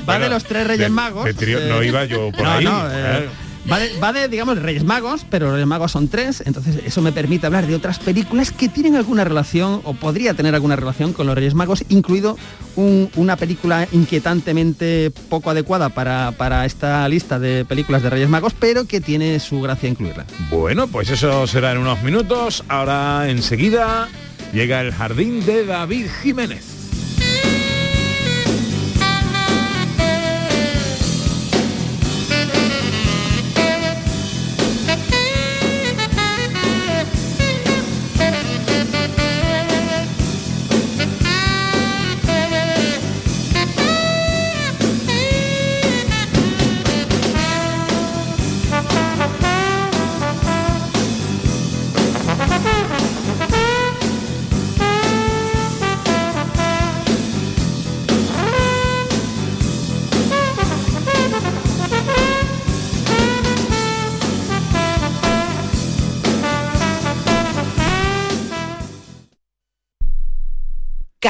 [0.00, 1.24] va Bueno, de los tres Reyes Magos.
[1.24, 2.92] de trío- no iba yo por no, ahí, no, ¿eh?
[2.94, 3.28] eh,
[3.70, 7.12] Va de, va de, digamos, Reyes Magos, pero Reyes Magos son tres, entonces eso me
[7.12, 11.26] permite hablar de otras películas que tienen alguna relación o podría tener alguna relación con
[11.26, 12.38] los Reyes Magos, incluido
[12.76, 18.54] un- una película inquietantemente poco adecuada para, para esta lista de películas de Reyes Magos,
[18.58, 20.24] pero que tiene su gracia incluirla.
[20.50, 22.64] Bueno, pues eso será en unos minutos.
[22.68, 24.08] Ahora enseguida
[24.52, 26.64] llega el jardín de David Jiménez.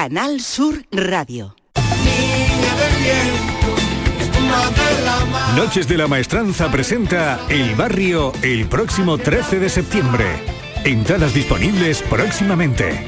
[0.03, 1.55] Canal Sur Radio.
[5.55, 10.25] Noches de la Maestranza presenta El Barrio el próximo 13 de septiembre.
[10.85, 13.05] Entradas disponibles próximamente.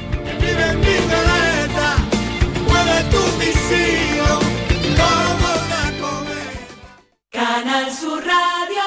[7.31, 8.83] Canal Sur Radio.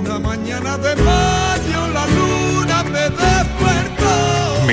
[0.00, 1.35] Una mañana de mayo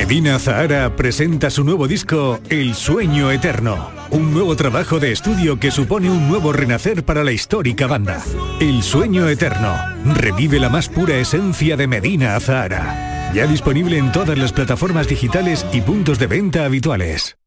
[0.05, 5.71] Medina Zahara presenta su nuevo disco El Sueño Eterno, un nuevo trabajo de estudio que
[5.71, 8.21] supone un nuevo renacer para la histórica banda.
[8.59, 9.73] El Sueño Eterno
[10.13, 13.31] revive la más pura esencia de Medina Zahara.
[13.33, 17.37] Ya disponible en todas las plataformas digitales y puntos de venta habituales.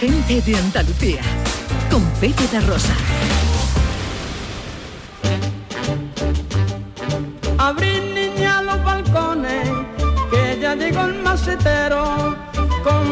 [0.00, 1.20] Gente de Andalucía.
[1.90, 2.94] Con Pepe Rosa.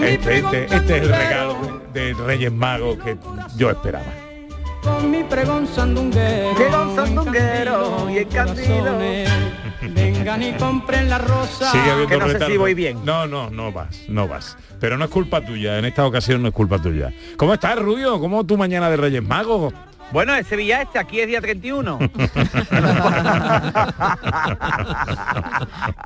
[0.02, 3.16] Este, este, este es el regalo de, de Reyes Magos que
[3.56, 4.06] yo esperaba.
[4.82, 6.54] Con mi pregón sandunguero.
[6.54, 8.24] Pregón sandunguero y.
[8.24, 11.70] Ven vengan y compren la rosa.
[11.70, 12.58] Sigue habiendo Que no sé si retardo.
[12.58, 13.04] voy bien.
[13.04, 14.56] No, no, no vas, no vas.
[14.78, 17.12] Pero no es culpa tuya, en esta ocasión no es culpa tuya.
[17.36, 18.18] ¿Cómo estás, Rubio?
[18.20, 19.74] ¿Cómo tu mañana de Reyes Magos?
[20.12, 21.99] Bueno, es Sevilla este, aquí es día 31.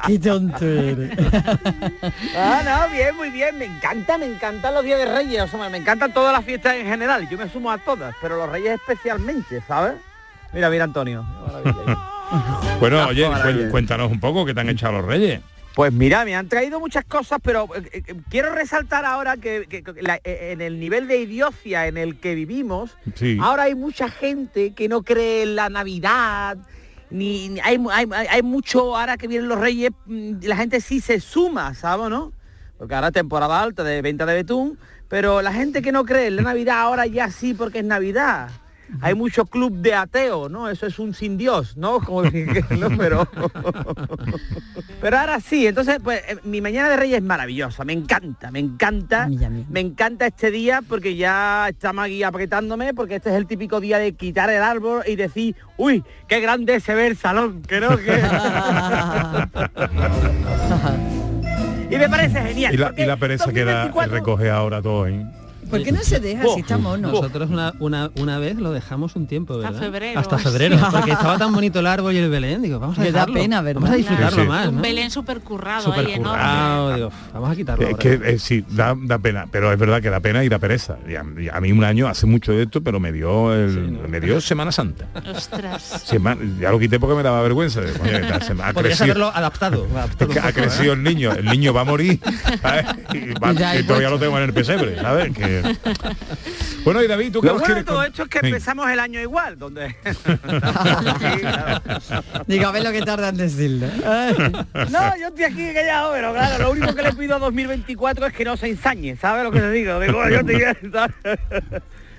[0.07, 1.11] Qué tonto eres.
[2.37, 3.59] Ah, no, bien, muy bien.
[3.59, 5.43] Me encanta, me encantan los días de Reyes.
[5.43, 7.27] O sea, me encantan todas las fiestas en general.
[7.31, 9.95] Yo me sumo a todas, pero los Reyes especialmente, ¿sabes?
[10.53, 11.25] Mira, mira, Antonio.
[12.81, 13.29] Bueno, Ah, oye,
[13.71, 15.40] cuéntanos un poco qué te han echado los Reyes.
[15.75, 19.83] Pues mira, me han traído muchas cosas, pero eh, eh, quiero resaltar ahora que, que-
[19.83, 23.39] que la- eh, en el nivel de idiocia en el que vivimos, Sí.
[23.41, 26.59] ahora hay mucha gente que no cree en la Navidad,
[27.11, 30.57] ni, ni- hay, mu- hay, hay- hay mucho, ahora que vienen los Reyes, mm, la
[30.57, 32.33] gente sí se suma, ¿sabes, no?
[32.79, 36.29] Porque ahora es temporada alta de venta de betún, pero la gente que no cree
[36.29, 38.49] en la Navidad ahora ya sí porque es Navidad.
[39.01, 40.68] Hay mucho club de ateo, ¿no?
[40.68, 42.01] Eso es un sin Dios, ¿no?
[42.01, 42.88] Como dije, ¿no?
[42.97, 43.29] Pero,
[45.01, 48.61] pero ahora sí, entonces, pues eh, mi mañana de Reyes es maravillosa, me encanta, me
[48.61, 49.29] encanta,
[49.70, 53.99] me encanta este día porque ya estamos aquí apretándome, porque este es el típico día
[53.99, 57.97] de quitar el árbol y decir, uy, qué grande se ve el salón, que no,
[57.97, 58.12] que...
[61.90, 62.75] y me parece genial.
[62.75, 65.25] Y la, porque y la pereza que da 2024 recoge ahora todo, ¿eh?
[65.70, 67.11] ¿Por qué no se deja si está mono?
[67.11, 69.79] Nosotros una, una, una vez lo dejamos un tiempo, ¿verdad?
[69.79, 70.20] febrero.
[70.20, 73.07] Hasta febrero, porque estaba tan bonito el árbol y el Belén, digo, vamos a Me
[73.12, 73.35] da dejarlo.
[73.35, 73.81] pena, ¿verdad?
[73.81, 74.48] Vamos a disfrutarlo Sí, sí.
[74.48, 74.83] más, Un ¿no?
[74.83, 77.98] Belén súper currado Súper ahí, digo, vamos a quitarlo Es ahora.
[78.03, 80.96] que eh, sí, da, da pena, pero es verdad que da pena y da pereza.
[81.09, 83.98] Y a, y a mí un año hace mucho de esto, pero me dio el,
[84.09, 85.07] me dio Semana Santa.
[85.35, 86.05] Ostras.
[86.07, 87.81] Sema- ya lo quité porque me daba vergüenza.
[87.81, 87.92] de, ha
[88.72, 89.87] Podrías crecido- haberlo adaptado.
[89.94, 90.96] adaptado un ha poco, crecido ¿eh?
[90.96, 92.20] el niño, el niño va a morir
[92.61, 92.85] ¿sabes?
[93.12, 94.18] y, va- Ya, y y todavía mucho.
[94.20, 95.33] lo tengo en el pesebre, ¿sabes?
[95.37, 95.54] Que...
[96.85, 98.49] Bueno, y David, ¿tú qué Lo bueno de todo con- esto es que Venga.
[98.57, 99.97] empezamos el año igual, donde...
[102.47, 103.87] Digo, a ver lo que tarda en decirlo.
[104.90, 108.33] No, yo estoy aquí callado, pero claro, lo único que le pido a 2024 es
[108.35, 109.99] que no se ensañe, ¿sabes lo que te digo?
[109.99, 110.77] Digo, yo, te-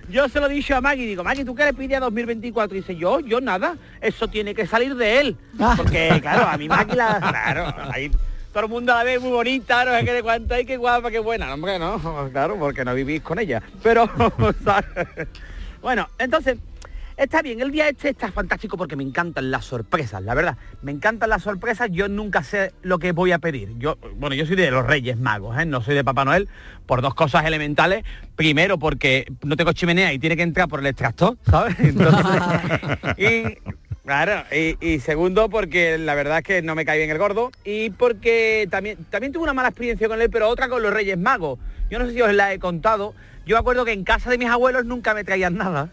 [0.10, 2.76] yo se lo he dicho a Maggie, digo, Maggie, ¿tú qué le pides a 2024?
[2.76, 5.38] Y dice, yo, yo nada, eso tiene que salir de él.
[5.78, 7.18] Porque, claro, a mi Maggie la...
[7.20, 8.12] Claro, ahí
[8.56, 11.12] todo el mundo la ve muy bonita, no sé qué de cuánta y qué guapa,
[11.12, 11.48] qué buena.
[11.48, 13.62] No, Hombre, no, claro, porque no vivís con ella.
[13.84, 14.10] Pero,
[15.82, 16.58] bueno, entonces...
[17.18, 20.58] Está bien, el día este está fantástico porque me encantan las sorpresas, la verdad.
[20.82, 23.78] Me encantan las sorpresas, yo nunca sé lo que voy a pedir.
[23.78, 25.66] Yo, bueno, yo soy de los Reyes Magos, ¿eh?
[25.66, 26.50] no soy de Papá Noel,
[26.86, 28.04] por dos cosas elementales.
[28.36, 31.76] Primero, porque no tengo chimenea y tiene que entrar por el extractor, ¿sabes?
[31.80, 32.42] Entonces,
[33.18, 33.60] y,
[34.06, 37.52] claro, y, y segundo, porque la verdad es que no me cae bien el gordo.
[37.64, 41.18] Y porque también, también tuve una mala experiencia con él, pero otra con los Reyes
[41.18, 41.60] Magos.
[41.90, 43.14] Yo no sé si os la he contado.
[43.46, 45.90] Yo me acuerdo que en casa de mis abuelos nunca me traían nada.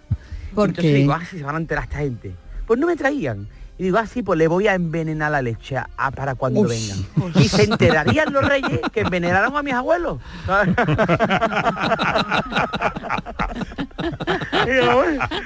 [0.55, 2.35] ¿Por Entonces digo, ah, si se van a enterar esta gente.
[2.67, 3.49] Pues no me traían.
[3.83, 6.99] Y digo, así, pues le voy a envenenar la leche a- para cuando vengan.
[7.35, 10.19] Y se enterarían los reyes que envenenaron a mis abuelos.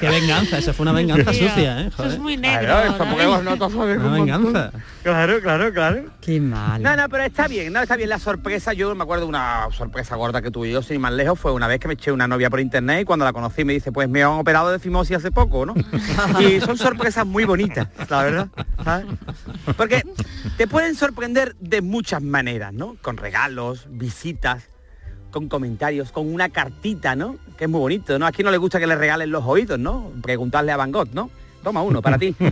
[0.01, 1.87] Qué venganza, esa fue una venganza Tío, sucia, ¿eh?
[1.89, 2.67] Eso es muy negro.
[2.67, 3.11] Claro, eso, ¿no?
[3.11, 4.71] porque vos no te sabes Una un venganza.
[5.03, 6.03] Claro, claro, claro.
[6.21, 6.83] Qué mal.
[6.83, 8.73] No, no, pero está bien, no, está bien la sorpresa.
[8.73, 11.53] Yo me acuerdo de una sorpresa gorda que tuve yo, sin ir más lejos, fue
[11.53, 13.93] una vez que me eché una novia por internet y cuando la conocí me dice,
[13.93, 15.75] pues me han operado de fimosis hace poco, ¿no?
[16.41, 18.23] y son sorpresas muy bonitas, la
[18.85, 19.07] ¿sabes?
[19.77, 20.03] Porque
[20.57, 22.97] te pueden sorprender de muchas maneras, ¿no?
[23.03, 24.65] Con regalos, visitas,
[25.31, 27.37] con comentarios, con una cartita, ¿no?
[27.57, 28.27] Que es muy bonito, ¿no?
[28.27, 30.13] A quien no le gusta que le regalen los oídos, ¿no?
[30.23, 31.31] Preguntarle a Van Gogh, ¿no?
[31.63, 32.35] Toma uno para ti.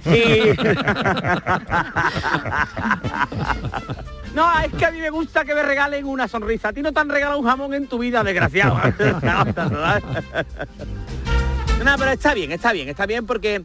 [4.34, 6.70] No, es que a mí me gusta que me regalen una sonrisa.
[6.70, 8.74] A ti no te han regalado un jamón en tu vida, desgraciado.
[11.84, 13.64] no, pero está bien, está bien, está bien porque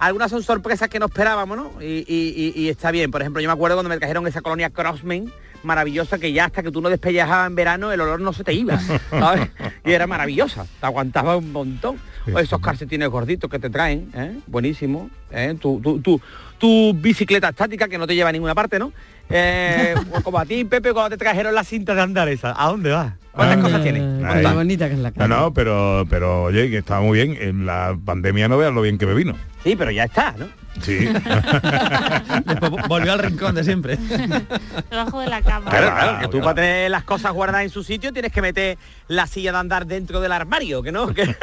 [0.00, 1.72] algunas son sorpresas que no esperábamos, ¿no?
[1.82, 3.10] Y, y- y- está bien.
[3.10, 5.32] Por ejemplo, yo me acuerdo cuando me trajeron esa colonia Crossman
[5.62, 8.54] maravillosa que ya hasta que tú no despellejabas en verano el olor no se te
[8.54, 8.78] iba,
[9.10, 9.48] ¿sabes?
[9.84, 11.98] Y era maravillosa, te aguantaba un montón.
[12.34, 14.38] O esos calcetines gorditos que te traen, ¿eh?
[14.46, 15.10] Buenísimo.
[15.30, 15.54] ¿eh?
[15.60, 16.20] Tu, tu, tu,
[16.58, 18.92] tu bicicleta estática que no te lleva a ninguna parte, ¿no?
[19.30, 22.54] Eh, como a ti, Pepe, cuando te trajeron la cinta de andar esa.
[22.60, 23.14] ¿A dónde vas?
[23.32, 24.02] ¿Cuántas Ah, cosas tienes?
[24.42, 25.28] Qué bonita que es la No, cara.
[25.28, 27.36] no, pero, pero oye, que estaba muy bien.
[27.40, 29.34] En la pandemia no veas lo bien que me vino.
[29.62, 30.46] Sí, pero ya está, ¿no?
[30.82, 30.98] Sí.
[32.46, 33.96] Después volvió al rincón de siempre.
[34.90, 35.70] Debajo de la cama.
[35.70, 38.78] Claro, claro, que tú para tener las cosas guardadas en su sitio tienes que meter
[39.08, 41.08] la silla de andar dentro del armario, que no.
[41.14, 41.34] Que-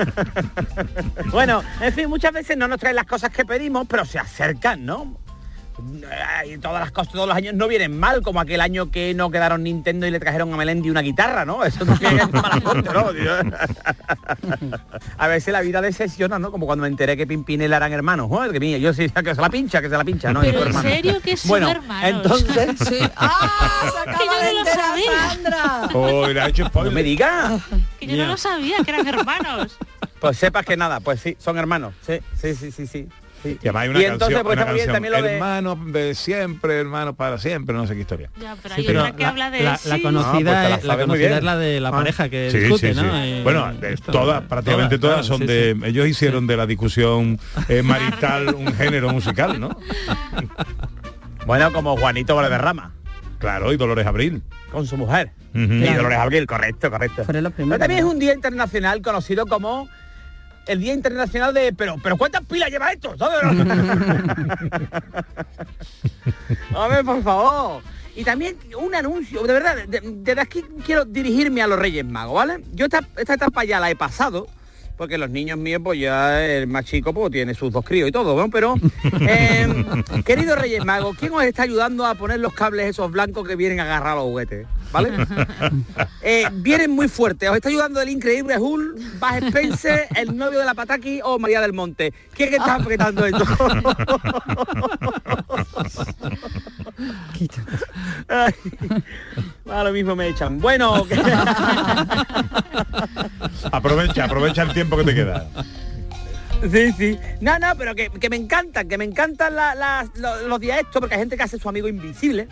[1.32, 4.86] bueno, en fin, muchas veces no nos traen las cosas que pedimos, pero se acercan,
[4.86, 5.18] ¿no?
[6.46, 9.30] Y todas las cosas todos los años no vienen mal, como aquel año que no
[9.30, 11.64] quedaron Nintendo y le trajeron a Melendi una guitarra, ¿no?
[11.64, 13.12] Eso también es mala suerte, ¿no?
[13.14, 13.32] tío?
[15.18, 16.52] a veces la vida decepciona, ¿no?
[16.52, 18.28] Como cuando me enteré que Pimpinela eran hermanos.
[18.30, 20.42] Joder, que mía, yo sí, que se la pincha, que se la pincha, ¿no?
[20.42, 20.90] Pero en hermano.
[20.90, 22.10] serio que son Bueno, hermanos.
[22.10, 23.12] entonces...
[23.16, 23.92] ¡Ah!
[23.94, 25.30] Se acaba Que yo de no lo enterar, sabía.
[25.30, 25.90] Sandra.
[25.94, 26.72] Oh, hecho.
[26.74, 27.62] No me digas.
[28.00, 29.78] Que yo no lo sabía, que eran hermanos.
[30.20, 31.94] Pues sepas que nada, pues sí, son hermanos.
[32.06, 33.08] Sí, sí, sí, sí, sí.
[33.54, 33.60] Sí.
[33.62, 36.16] Y además hay una Y entonces, canción, pues, una canción, también lo de- hermanos de
[36.16, 38.30] siempre, hermanos para siempre, no sé qué historia.
[38.42, 39.90] Ya, pero Sí, hay pero una que la, habla de la- sí.
[39.90, 41.92] la conocida, pues la conocida es la de la Ah.
[41.92, 43.12] pareja que Sí, discute, sí, ¿no?
[43.12, 43.18] sí.
[43.22, 45.76] Eh, bueno, de esto, todas, prácticamente todas, claro, son sí, de.
[45.80, 45.86] sí.
[45.88, 47.40] Ellos hicieron de la discusión
[47.70, 49.70] eh, marital un género musical, ¿no?
[51.46, 52.92] Bueno, como Juanito Valderrama,
[53.40, 54.42] Claro, y Dolores Abril.
[54.72, 55.32] con su mujer.
[55.54, 55.98] Y Claro.
[55.98, 57.24] Dolores Abril, correcto, correcto.
[57.26, 59.88] Pero también es un día internacional conocido como
[60.68, 61.74] el Día Internacional de...
[61.74, 63.16] Pero, pero ¿cuántas pilas lleva esto?
[66.74, 67.82] Hombre, por favor.
[68.16, 72.34] Y también un anuncio, de verdad, de- desde aquí quiero dirigirme a los Reyes Magos,
[72.36, 72.64] ¿vale?
[72.74, 74.48] Yo esta, esta etapa ya la he pasado,
[74.98, 78.12] porque los niños míos, pues ya el más chico pues tiene sus dos críos y
[78.12, 78.50] todo, ¿no?
[78.50, 78.76] Pero,
[79.22, 79.68] eh,
[80.26, 83.80] queridos Reyes Magos, ¿quién os está ayudando a poner los cables esos blancos que vienen
[83.80, 84.68] a agarrar los juguetes?
[84.92, 85.12] ¿Vale?
[86.30, 87.50] Eh, vienen muy fuertes.
[87.50, 91.62] Os está ayudando el increíble Hulk, Bas Spencer, el novio de la Pataki o María
[91.62, 92.14] del Monte.
[92.34, 93.46] ¿Quién está apretando esto?
[99.72, 100.60] A lo mismo me echan.
[100.60, 101.06] Bueno,
[103.72, 105.48] Aprovecha, aprovecha el tiempo que te queda.
[106.72, 107.20] sí, sí.
[107.42, 110.08] No, no, pero que, que me encantan, que me encantan la-
[110.48, 112.48] los días estos, porque hay gente que hace su amigo invisible.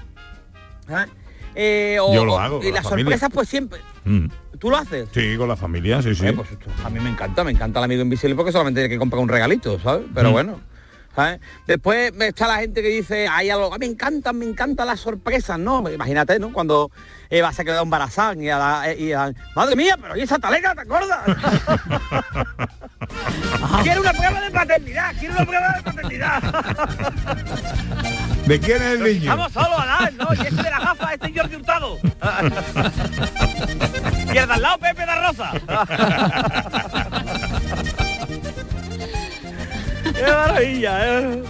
[0.88, 1.07] ¿sabes?
[1.55, 3.05] Eh, o- Yo lo hago, Y la las familia.
[3.05, 3.80] sorpresas, pues siempre.
[4.03, 4.28] Mm.
[4.59, 5.07] ¿Tú lo haces?
[5.13, 6.28] Sí, con la familia, sí, sí.
[6.28, 6.49] Eh, pues
[6.84, 9.30] a mí me encanta, me encanta el amigo invisible porque solamente hay que comprar un
[9.30, 10.05] regalito, ¿sabes?
[10.13, 10.34] Pero Mm.
[10.34, 10.59] bueno.
[11.16, 11.39] ¿Sabes?
[11.66, 15.57] Después está la gente que dice, ay, algo, "Ah, me encantan, me encantan las sorpresas,
[15.57, 15.89] ¿no?
[15.89, 16.51] Imagínate, ¿no?
[16.51, 16.91] Cuando
[17.30, 20.74] Eva se quedó embarazada y a la, y a- madre mía, pero ¿y esa talega,
[20.76, 21.20] te acuerdas?
[23.84, 26.41] quiero una prueba de paternidad, quiero una prueba de paternidad.
[28.45, 29.32] ¿De quién es el niño?
[29.32, 30.28] Estamos solos, Adán, ¿no?
[30.36, 31.97] Y este de la gafa, este es Jordi Hurtado.
[34.34, 35.51] y el de al lado, Pepe da Rosa.
[40.18, 41.20] ¡Qué maravilla!
[41.20, 41.43] eh!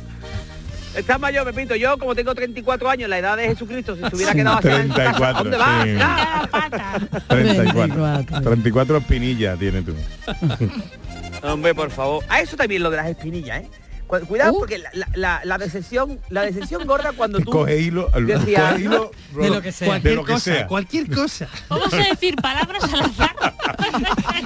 [0.96, 1.76] Está mayor, Pepito.
[1.76, 4.88] Yo, como tengo 34 años, la edad de Jesucristo, si se hubiera quedado así en
[4.88, 5.84] su casa, 34, ¿dónde vas?
[5.84, 5.94] sí.
[5.96, 6.50] Ya.
[7.28, 8.42] 34.
[8.42, 9.94] 34 espinillas tiene tú.
[11.44, 12.24] Hombre, por favor.
[12.30, 13.70] A eso también lo de las espinillas, ¿eh?
[14.08, 14.60] Cu- Cuidado Uh.
[14.60, 19.12] porque la, la, la, decepción, la decepción gorda cuando tú Coge hilo, decías- coge hilo
[19.36, 19.88] De lo que sea.
[19.88, 20.68] Cualquier cosa, sea.
[20.68, 21.48] cualquier cosa.
[21.70, 23.36] Vamos a decir palabras al azar.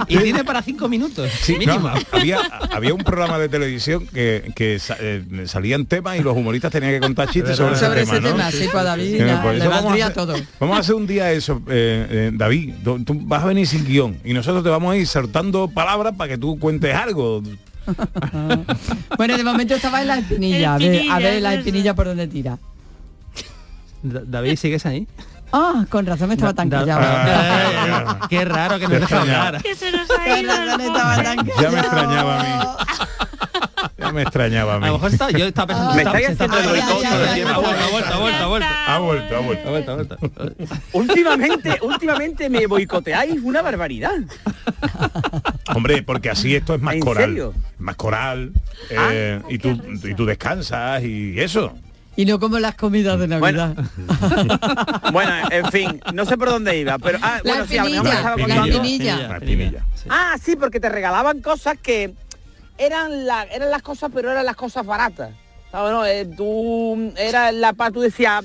[0.08, 1.30] Y tiene para cinco minutos.
[1.42, 1.88] Sí, mínimo.
[1.90, 2.38] no, había,
[2.72, 6.92] había un programa de televisión que, que sa- eh, salían temas y los humoristas tenían
[6.92, 9.92] que contar chistes sobre, Sobre ese ese tema, sí, pues David ya pues le vamos
[9.92, 10.34] a hacer- todo.
[10.58, 12.74] Vamos a hacer un día eso, eh, eh, David.
[12.82, 16.14] tú- Tú vas a venir sin guion y nosotros te vamos a ir soltando palabras
[16.16, 17.42] para que tú cuentes algo.
[19.16, 20.74] Bueno, de momento estaba en la espinilla.
[20.74, 22.58] A ver, a ver Espinillas, la espinilla por dónde tira.
[24.02, 25.06] Da- David, ¿sigues ahí?
[25.52, 27.00] Ah, con razón estaba tan Da- callado.
[27.02, 29.46] Ah, Qué raro que no Te deja extrañaba.
[29.48, 29.62] hablar.
[29.62, 31.24] Que se nos ha Con ido el razón estaba pobre.
[31.24, 32.48] tan Ya me extrañaba a mí.
[34.00, 34.86] Ya me extrañaba a A mí.
[34.86, 37.34] lo mejor está, yo estaba pensando Me estaba- estáis haciendo el pensando- boicot todo el
[37.34, 37.52] tiempo.
[37.52, 38.66] Ha vuelto, ha vuelto, ha vuelto, ha vuelto.
[38.86, 39.68] Ha vuelto, ha vuelto.
[39.68, 40.16] Ha vuelto, ha vuelto.
[40.92, 44.16] últimamente, últimamente me boicoteáis una barbaridad.
[45.74, 47.24] Hombre, porque así esto es más ¿En coral.
[47.30, 47.54] serio?
[47.78, 48.52] Más coral.
[48.90, 51.74] eh, y, tú, y tú descansas y eso.
[52.16, 53.74] Y no como las comidas de Navidad.
[55.12, 57.90] Bueno, en fin, no sé por dónde iba, pero ah, La bueno, sí, a lo
[57.90, 59.16] mejor me espinilla, estaba la espinilla.
[59.28, 59.84] La espinilla.
[59.94, 60.08] Sí.
[60.08, 62.14] Ah, sí, porque te regalaban cosas que
[62.80, 65.30] eran la, eran las cosas, pero eran las cosas baratas.
[65.70, 66.04] ¿Sabes, no?
[66.06, 68.44] Eh, tú era la tú decías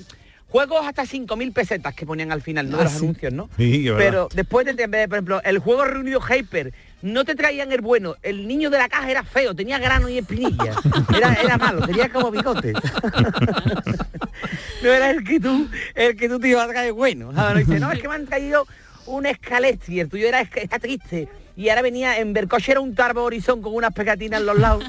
[0.49, 2.99] juegos hasta 5.000 pesetas que ponían al final, no de Ah, los sí.
[2.99, 3.49] anuncios, ¿no?
[3.57, 3.87] Sí.
[3.97, 8.15] Pero después de, por ejemplo, el juego reunido Hyper, no te traían el bueno.
[8.21, 10.75] El niño de la caja era feo, tenía grano y espinillas.
[11.15, 12.73] Era, era malo, tenía como bigote.
[14.83, 17.33] no era el que tú, el que tú te ibas a traer bueno.
[17.33, 17.67] ¿sabes?
[17.67, 18.67] No, dice, no, es que me han traído
[19.07, 21.27] un escalestri, el tuyo era está triste.
[21.55, 24.83] Y ahora venía, en Bercoche era un tarbo horizon con unas pegatinas en los lados.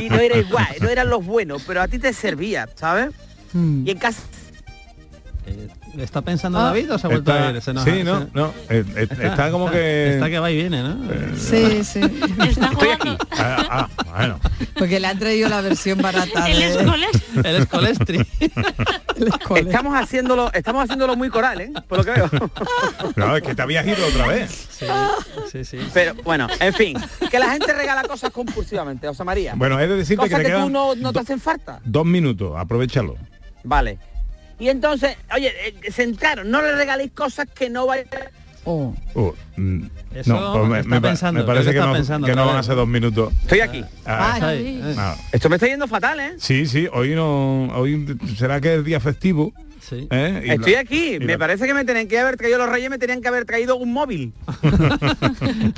[0.00, 3.10] y no era igual, no eran los buenos, pero a ti te servía, ¿sabes?
[3.52, 3.86] Mm.
[3.86, 4.22] Y en casa
[5.46, 6.64] Eh, ¿Está pensando Ah.
[6.64, 7.62] David o se ha vuelto Está- a ir?
[7.62, 8.52] Se nos- sí, se- no, no.
[8.68, 10.14] eh, eh, está, como que.
[10.14, 10.96] Está que va y viene, ¿no?
[11.36, 12.00] Sí, sí.
[12.48, 13.16] Está jugando.
[13.32, 14.40] Ah, ah, bueno.
[14.78, 16.66] Porque le han traído la versión barata El de...
[16.68, 17.10] escoles.
[17.44, 18.26] El escolestri.
[19.56, 21.72] Estamos haciéndolo, estamos haciéndolo muy coral, ¿eh?
[21.88, 22.30] Por lo que veo.
[23.16, 24.68] No, es que te habías ido otra vez.
[25.50, 25.78] Sí, sí.
[25.92, 26.96] Pero bueno, en fin,
[27.30, 29.54] que la gente regala cosas compulsivamente, José María.
[29.56, 31.80] Bueno, he de decirte que te que, tú no, no te hacen falta.
[31.84, 33.16] Dos minutos, aprovechalo.
[33.64, 33.98] Vale.
[34.58, 38.06] Y entonces, oye, eh, centraron, no le regaléis cosas que no vayan
[38.64, 38.92] Uh,
[39.56, 39.82] mm,
[40.14, 42.56] Eso no, pues me, está me pensando, me parece que no, pensando que no van
[42.56, 43.32] a ser dos minutos.
[43.42, 43.82] Estoy aquí.
[44.04, 44.38] Ah,
[44.98, 45.16] ah.
[45.32, 46.32] Esto me está yendo fatal, ¿eh?
[46.38, 49.54] Sí, sí, hoy no, hoy será que es día festivo.
[49.90, 50.42] ¿eh?
[50.44, 51.18] Y Estoy la- aquí.
[51.18, 53.46] Me la- parece que me tenían que haber traído los reyes, me tenían que haber
[53.46, 54.34] traído un móvil.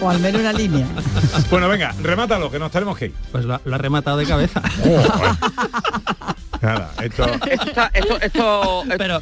[0.00, 0.86] O al menos una línea.
[1.50, 3.14] Bueno, venga, remátalo, que nos tenemos que ir.
[3.32, 4.62] Pues lo, ha- lo ha rematado de cabeza.
[6.60, 7.24] Nada, esto...
[7.50, 9.20] Esto, está- esto, esto, pero,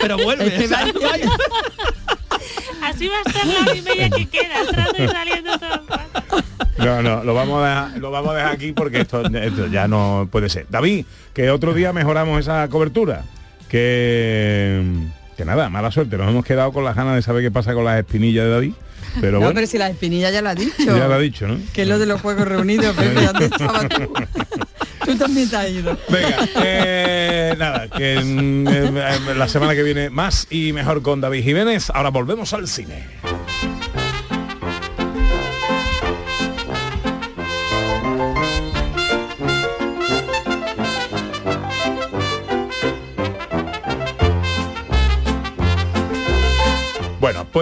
[0.00, 0.46] pero vuelve.
[0.46, 1.30] Es que o sea, vaya-
[2.82, 5.82] Así va a estar la hora y media que queda, entrando y saliendo todo.
[6.78, 9.88] No, no, lo vamos a dejar, lo vamos a dejar aquí porque esto, esto ya
[9.88, 10.66] no puede ser.
[10.70, 11.04] David,
[11.34, 13.24] que otro día mejoramos esa cobertura.
[13.68, 14.82] Que,
[15.36, 16.16] que nada, mala suerte.
[16.16, 18.72] Nos hemos quedado con las ganas de saber qué pasa con las espinillas de David.
[19.20, 20.74] Pero no, bueno, pero si la espinilla ya lo ha dicho.
[20.84, 21.58] ya lo ha dicho, ¿no?
[21.72, 24.12] Que es lo de los juegos reunidos, Pepe, ¿dónde estabas tú?
[25.08, 25.96] Tú también te ido.
[26.10, 31.44] Venga, eh, nada, que mm, eh, la semana que viene más y mejor con David
[31.44, 31.88] Jiménez.
[31.94, 33.06] Ahora volvemos al cine.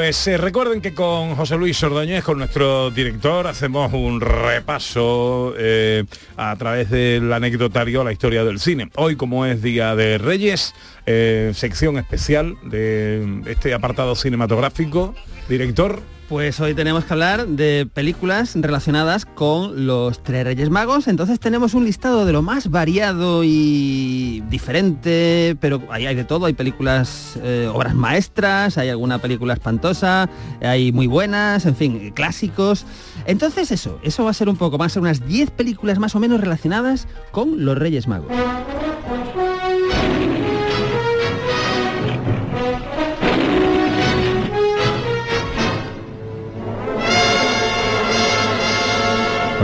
[0.07, 6.05] Pues eh, recuerden que con José Luis Ordóñez, con nuestro director, hacemos un repaso eh,
[6.37, 8.89] a través del anecdotario a la historia del cine.
[8.95, 10.77] Hoy, como es Día de Reyes,
[11.07, 15.13] eh, sección especial de este apartado cinematográfico.
[15.49, 21.07] Director, Pues hoy tenemos que hablar de películas relacionadas con los tres Reyes Magos.
[21.07, 26.47] Entonces tenemos un listado de lo más variado y diferente, pero ahí hay de todo.
[26.47, 30.29] Hay películas, eh, obras maestras, hay alguna película espantosa,
[30.61, 32.87] hay muy buenas, en fin, clásicos.
[33.27, 36.17] Entonces eso, eso va a ser un poco, van a ser unas 10 películas más
[36.17, 38.33] o menos relacionadas con los Reyes Magos.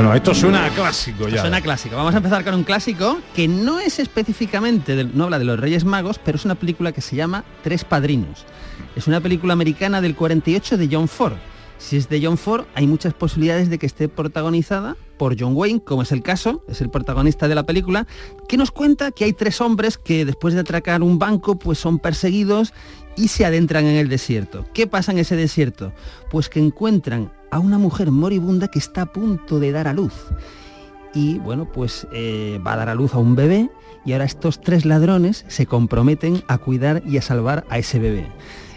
[0.03, 1.43] Bueno, esto suena a clásico ya.
[1.43, 1.95] Suena clásico.
[1.95, 5.61] Vamos a empezar con un clásico que no es específicamente, del- no habla de los
[5.61, 8.45] Reyes Magos, pero es una película que se llama Tres Padrinos.
[8.97, 11.35] Es una película americana del 48 de John Ford.
[11.79, 15.83] Si es de John Ford, hay muchas posibilidades de que esté protagonizada por John Wayne,
[15.85, 18.07] como es el caso, es el protagonista de la película,
[18.49, 22.01] que nos cuenta que hay tres hombres que después de atracar un banco, pues son
[22.01, 22.73] perseguidos
[23.17, 24.67] y se adentran en el desierto.
[24.73, 25.93] ¿Qué pasa en ese desierto?
[26.31, 30.15] Pues que encuentran a una mujer moribunda que está a punto de dar a luz
[31.15, 33.71] y bueno, pues eh, va a dar a luz a un bebé
[34.05, 38.27] y ahora estos tres ladrones se comprometen a cuidar y a salvar a ese bebé.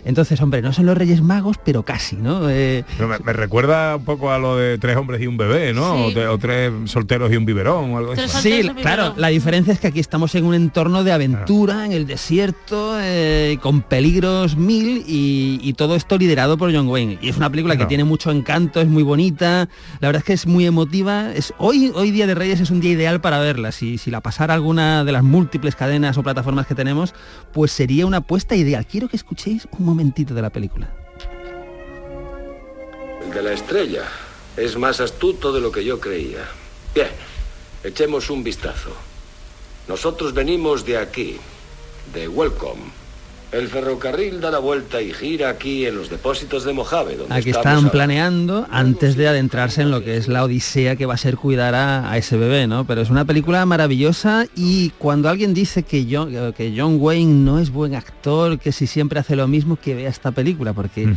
[0.05, 2.49] Entonces, hombre, no son los Reyes Magos, pero casi, ¿no?
[2.49, 5.73] Eh, Pero me, me recuerda un poco a lo de tres hombres y un bebé,
[5.73, 5.95] ¿no?
[5.95, 6.03] Sí.
[6.03, 8.21] O, te- o tres solteros y un biberón o algo así.
[8.41, 12.05] Sí, claro, la diferencia es que aquí estamos en un entorno de aventura, en el
[12.05, 17.17] desierto, eh, con peligros mil y, y todo esto liderado por John Wayne.
[17.21, 19.67] Y es una película que tiene mucho encanto, es muy bonita,
[19.99, 21.31] la verdad es que es muy emotiva.
[21.33, 23.71] Es, hoy, hoy Día de Reyes es un día ideal para verla.
[23.71, 27.13] Si, si la pasara alguna de las múltiples cadenas o plataformas que tenemos,
[27.53, 28.85] pues sería una apuesta ideal.
[28.85, 30.89] Quiero que escuchéis un momentito de la película.
[33.23, 34.03] El de la estrella
[34.57, 36.43] es más astuto de lo que yo creía.
[36.93, 37.07] Bien,
[37.81, 38.91] echemos un vistazo.
[39.87, 41.37] Nosotros venimos de aquí,
[42.13, 42.94] de Welcome.
[43.55, 47.51] El ferrocarril da la vuelta y gira aquí en los depósitos de Mojave, donde Aquí
[47.51, 47.91] están ahora.
[47.91, 51.73] planeando antes de adentrarse en lo que es la odisea que va a ser cuidar
[51.73, 52.85] a, a ese bebé, ¿no?
[52.85, 57.59] Pero es una película maravillosa y cuando alguien dice que John, que John Wayne no
[57.59, 61.07] es buen actor, que si siempre hace lo mismo, que vea esta película, porque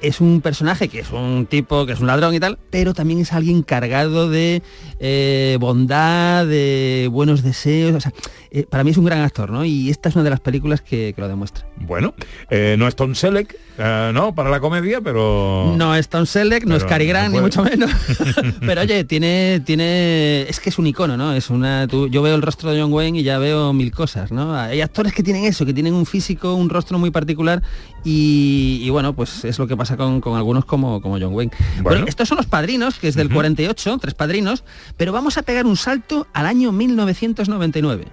[0.00, 3.20] es un personaje que es un tipo, que es un ladrón y tal, pero también
[3.20, 4.62] es alguien cargado de
[4.98, 8.12] eh, bondad, de buenos deseos, o sea,
[8.50, 9.64] eh, para mí es un gran actor, ¿no?
[9.64, 11.59] Y esta es una de las películas que, que lo demuestra.
[11.76, 12.14] Bueno,
[12.50, 15.72] eh, no es Tom Selleck, eh, no, para la comedia, pero...
[15.76, 17.90] No es Tom Selleck, no es Cary no Grant, ni mucho menos.
[18.60, 21.32] Pero oye, tiene, tiene, es que es un icono, ¿no?
[21.32, 24.30] Es una, tú- yo veo el rostro de John Wayne y ya veo mil cosas,
[24.30, 24.54] ¿no?
[24.54, 27.62] Hay actores que tienen eso, que tienen un físico, un rostro muy particular
[28.04, 31.52] y, y bueno, pues es lo que pasa con, con algunos como, como John Wayne.
[31.82, 32.04] Bueno.
[32.06, 34.64] estos son los padrinos, que es del 48, tres padrinos,
[34.98, 38.04] pero vamos a pegar un salto al año 1999.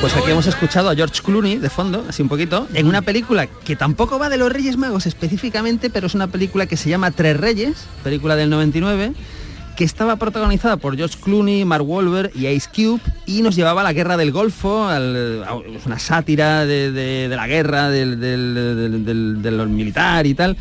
[0.00, 3.48] Pues aquí hemos escuchado a George Clooney de fondo, así un poquito, en una película
[3.48, 7.10] que tampoco va de los Reyes Magos específicamente, pero es una película que se llama
[7.10, 9.12] Tres Reyes, película del 99,
[9.78, 13.84] que estaba protagonizada por George Clooney, Mark Wahlberg y Ice Cube y nos llevaba a
[13.84, 18.18] la guerra del Golfo, al- a es una sátira de, la guerra, del,
[19.68, 20.56] militar y tal.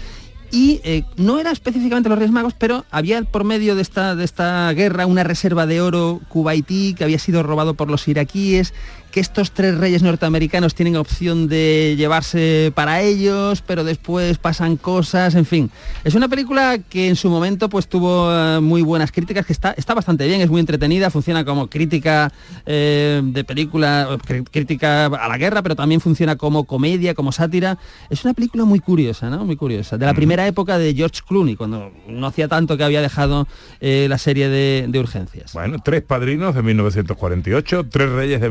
[0.51, 4.23] Y eh, no era específicamente los Reyes Magos, pero había por medio de esta, de
[4.23, 8.73] esta guerra una reserva de oro kuwaití que había sido robado por los iraquíes,
[9.17, 15.33] que estos tres reyes norteamericanos tienen opción de llevarse para ellos, pero después pasan cosas,
[15.33, 15.71] en fin.
[16.03, 19.71] Es una película que en su momento pues tuvo eh, muy buenas críticas, que está,
[19.71, 22.31] está bastante bien, es muy entretenida, funciona como crítica
[22.67, 27.79] eh, de película, crí- crítica a la guerra, pero también funciona como comedia, como sátira.
[28.11, 29.45] Es una película muy curiosa, ¿no?
[29.45, 29.97] Muy curiosa.
[29.97, 33.47] De la primera época de George Clooney, cuando no hacía tanto que había dejado
[33.79, 35.53] eh, la serie de, de urgencias.
[35.53, 38.49] Bueno, tres padrinos de 1948, tres reyes de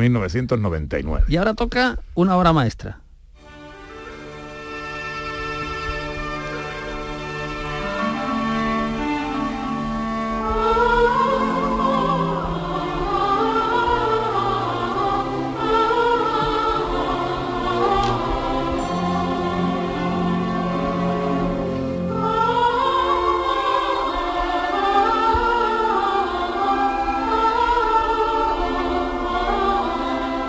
[0.56, 1.26] 1999.
[1.28, 3.00] Y ahora toca una obra maestra.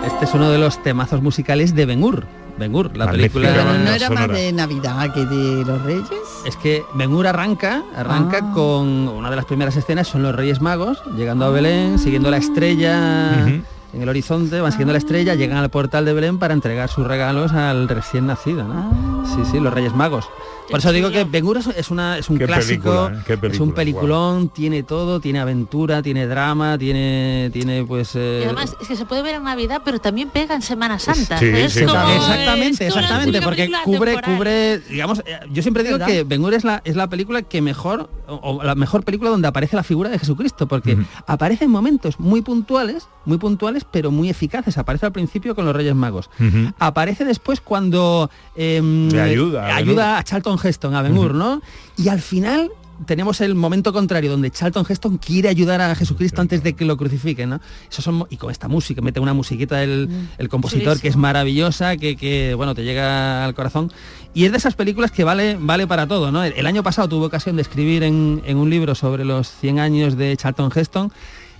[0.08, 2.24] Este es uno de los temazos musicales de Ben Hur.
[2.58, 3.64] Ben Hur, la Magnífica película...
[3.64, 6.08] Pero no era más de Navidad que de los Reyes.
[6.44, 8.52] Es que Ben Hur arranca, arranca Ah.
[8.54, 12.38] con una de las primeras escenas son los Reyes Magos llegando a Belén, siguiendo la
[12.38, 13.44] estrella
[13.92, 17.06] en el horizonte, van siguiendo la estrella, llegan al portal de Belén para entregar sus
[17.06, 19.24] regalos al recién nacido, ¿no?
[19.26, 20.26] Sí, sí, los Reyes Magos.
[20.70, 23.38] Por eso digo que Ben Hur es- una es un Qué clásico, película, ¿eh?
[23.40, 28.44] Qué es un peliculón, tiene todo, tiene aventura, tiene drama, tiene tiene pues eh, Y
[28.44, 31.38] además es que se puede ver en Navidad, pero también pega en Semana Santa.
[31.38, 34.36] Sí, Es sí, como- exactamente, es exactamente, porque cubre, temporal.
[34.36, 36.06] cubre, digamos, eh, yo siempre digo ¿Verdad?
[36.12, 39.30] que Ben Hur es la, es la película que mejor, o, o la mejor película
[39.30, 44.10] donde aparece la figura de Jesucristo, porque aparece en momentos muy puntuales, muy puntuales, pero
[44.10, 44.78] muy eficaces.
[44.78, 46.30] Aparece al principio con los Reyes Magos.
[46.78, 50.18] Aparece después cuando em, ayuda a Ben ayuda Hur.
[50.18, 51.62] a Charlton Heston, a Ben Hur, ¿no?
[51.96, 52.70] Y al final
[53.06, 56.96] tenemos el momento contrario donde Charlton Heston quiere ayudar a Jesucristo antes de que lo
[56.96, 57.60] crucifiquen, ¿no?
[57.90, 61.96] Eso son, y con esta música, mete una musiquita del el compositor que es maravillosa,
[61.96, 63.92] que, que, bueno, te llega al corazón.
[64.34, 66.42] Y es de esas películas que vale, vale para todo, ¿no?
[66.44, 69.78] El, el año pasado tuve ocasión de escribir en, en un libro sobre los 100
[69.78, 71.12] años de Charlton Heston.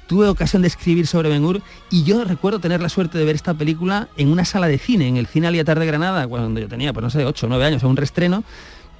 [0.09, 3.37] Tuve ocasión de escribir sobre Ben Hur y yo recuerdo tener la suerte de ver
[3.37, 6.67] esta película en una sala de cine, en el Cine Aliatar de Granada, cuando yo
[6.67, 8.43] tenía, pues no sé, 8 o 9 años, en un restreno.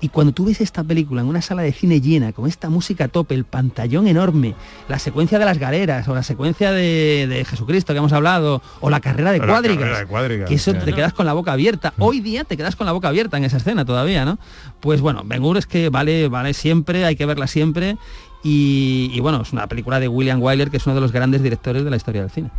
[0.01, 3.05] Y cuando tú ves esta película en una sala de cine llena, con esta música
[3.05, 4.55] a tope, el pantallón enorme,
[4.87, 8.91] la secuencia de las galeras, o la secuencia de, de Jesucristo que hemos hablado, o
[8.91, 11.53] la carrera de La cuadrigas, carrera de cuadrigas, que eso te quedas con la boca
[11.53, 11.95] abierta.
[11.99, 14.39] Hoy día te quedas con la boca abierta en esa escena todavía, ¿no?
[14.79, 17.97] Pues bueno, Ben Hur es que vale, vale siempre, hay que verla siempre.
[18.43, 21.43] Y, y bueno, es una película de William Wyler, que es uno de los grandes
[21.43, 22.51] directores de la historia del cine.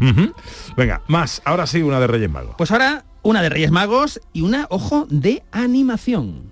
[0.75, 1.41] Venga, más.
[1.45, 2.55] Ahora sí, una de Reyes Magos.
[2.57, 6.51] Pues ahora una de Reyes Magos y una, ojo, de animación.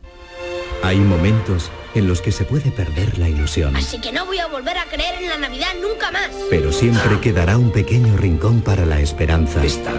[0.84, 4.48] Hay momentos en los que se puede perder la ilusión, Así que no voy a
[4.48, 6.30] volver a creer en la Navidad nunca más.
[6.52, 9.64] pero siempre quedará un pequeño rincón para la esperanza.
[9.66, 9.92] Esta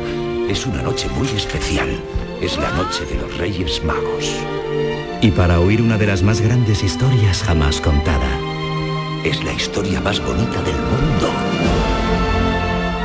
[0.49, 1.89] es una noche muy especial.
[2.41, 4.31] Es la noche de los Reyes Magos.
[5.20, 8.29] Y para oír una de las más grandes historias jamás contada.
[9.25, 11.31] Es la historia más bonita del mundo.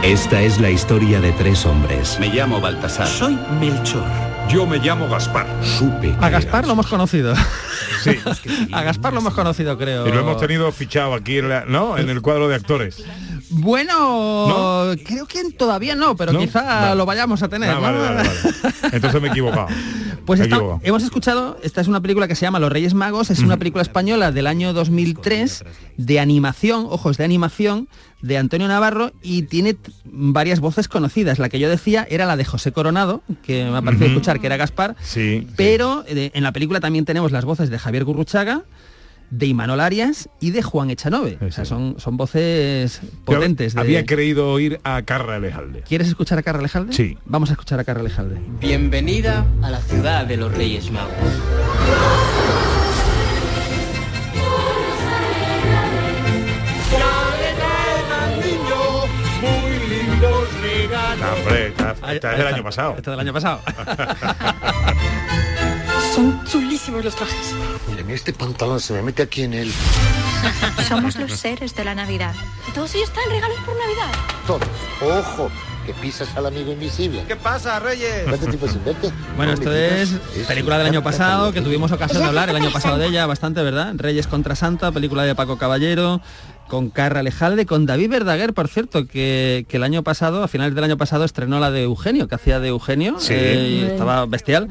[0.03, 2.18] Esta es la historia de tres hombres.
[2.20, 3.07] Me llamo Baltasar.
[3.07, 4.03] Soy Melchor.
[4.49, 5.47] Yo me llamo Gaspar.
[5.61, 6.14] Supe.
[6.20, 7.34] A Gaspar lo hemos conocido.
[8.03, 8.18] Sí.
[8.74, 10.07] A Gaspar lo hemos conocido, creo.
[10.07, 11.97] Y lo hemos tenido fichado aquí en, la- ¿no?
[11.97, 13.03] en el cuadro de actores.
[13.49, 16.39] Bueno, creo que todavía no, pero ¿No?
[16.39, 16.95] quizá Vale.
[16.95, 17.70] lo vayamos a tener.
[17.70, 17.82] Ah, ¿no?
[17.82, 18.30] vale, vale, vale.
[18.91, 19.68] Entonces me he equivocado.
[20.26, 20.39] Pues
[20.84, 23.82] hemos escuchado, esta es una película que se llama Los Reyes Magos, es una película
[23.82, 25.63] española del año 2003
[25.97, 27.88] de animación, ojos de animación,
[28.21, 31.39] de Antonio Navarro y tiene varias voces conocidas.
[31.39, 34.47] La que yo decía era la de José Coronado, que me ha parecido escuchar que
[34.47, 35.45] era Gaspar, Sí.
[35.57, 38.63] pero eh, en la película también tenemos las voces de Javier Gurruchaga,
[39.36, 41.39] de Imanol Arias y de Juan Echanove.
[41.41, 43.73] O sea, son, son voces potentes.
[43.73, 45.81] de- Había creído oír a Carra Alejalde.
[45.81, 46.93] ¿Quieres escuchar a Carra Lejalde?
[46.93, 47.17] Sí.
[47.25, 48.39] Vamos a escuchar a Carra Lejalde.
[48.59, 51.13] Bienvenida a la ciudad de los Reyes Magos.
[61.19, 62.95] No, hombre, esta, esta es del año pasado.
[62.97, 63.61] Esta del año pasado.
[66.14, 67.55] Son chulísimos los trajes.
[67.89, 69.74] Miren, este pantalón se me mete aquí en el...
[70.88, 72.36] Somos los seres de la Navidad.
[72.76, 74.11] Todos ellos traen regalos por Navidad.
[74.45, 74.68] Todos.
[75.01, 75.49] Ojo,
[75.88, 77.24] que pisas al amigo invisible.
[77.28, 78.26] ¿Qué pasa, Reyes?
[78.26, 79.11] ¿Cuánto tiempo sin verte?
[79.36, 80.11] Bueno, esto es
[80.47, 83.64] película del año pasado, que tuvimos ocasión de hablar el año pasado de ella bastante,
[83.64, 83.93] ¿verdad?
[83.95, 86.22] Reyes contra Santa, película de Paco Caballero,
[86.68, 90.74] con Carra Lejalde, con David Verdaguer, por cierto, que, que el año pasado, a finales
[90.74, 93.34] del año pasado, estrenó la de Eugenio, que hacía de Eugenio, Sí.
[93.36, 94.68] eh, y estaba bestial.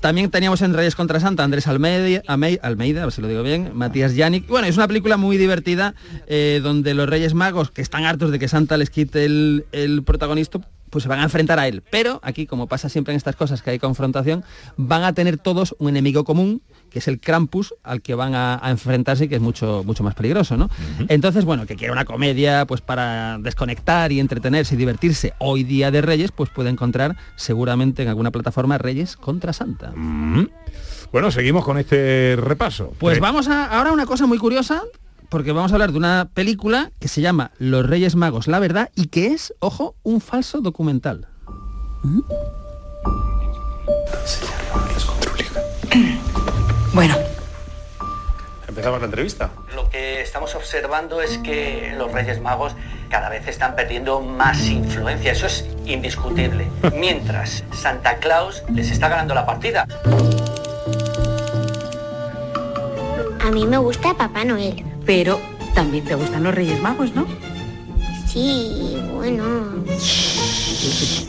[0.00, 3.70] También teníamos en Reyes contra Santa Andrés Almeida, Almeida, a ver si lo digo bien,
[3.74, 4.46] Matías Yannick.
[4.46, 5.94] Bueno, es una película muy divertida
[6.26, 10.02] eh, donde los Reyes Magos, que están hartos de que Santa les quite el, el
[10.02, 10.60] protagonista,
[10.90, 11.82] pues se van a enfrentar a él.
[11.90, 14.44] Pero aquí, como pasa siempre en estas cosas, que hay confrontación,
[14.76, 18.58] van a tener todos un enemigo común, que es el Krampus, al que van a,
[18.64, 20.68] a enfrentarse y que es mucho, mucho más peligroso, ¿no?
[21.08, 25.90] Entonces, bueno, que quiera una comedia, pues para desconectar y entretenerse y divertirse hoy día
[25.90, 29.92] de Reyes, pues puede encontrar seguramente en alguna plataforma Reyes contra Santa.
[31.12, 32.92] Bueno, seguimos con este repaso.
[32.98, 34.82] Pues Eh, vamos a ahora una cosa muy curiosa,
[35.28, 38.90] porque vamos a hablar de una película que se llama Los Reyes Magos, la verdad,
[38.94, 41.26] y que es, ojo, un falso documental.
[46.98, 47.14] Bueno,
[48.66, 49.50] Empezamos la entrevista.
[49.72, 52.74] Lo que estamos observando es que los Reyes Magos
[53.08, 56.66] cada vez están perdiendo más influencia, eso es indiscutible.
[56.96, 59.86] Mientras Santa Claus les está ganando la partida.
[63.46, 64.84] A mí me gusta Papá Noel.
[65.06, 65.40] pero
[65.76, 67.28] también te gustan los Reyes Magos, ¿no?
[68.26, 69.84] Sí, bueno.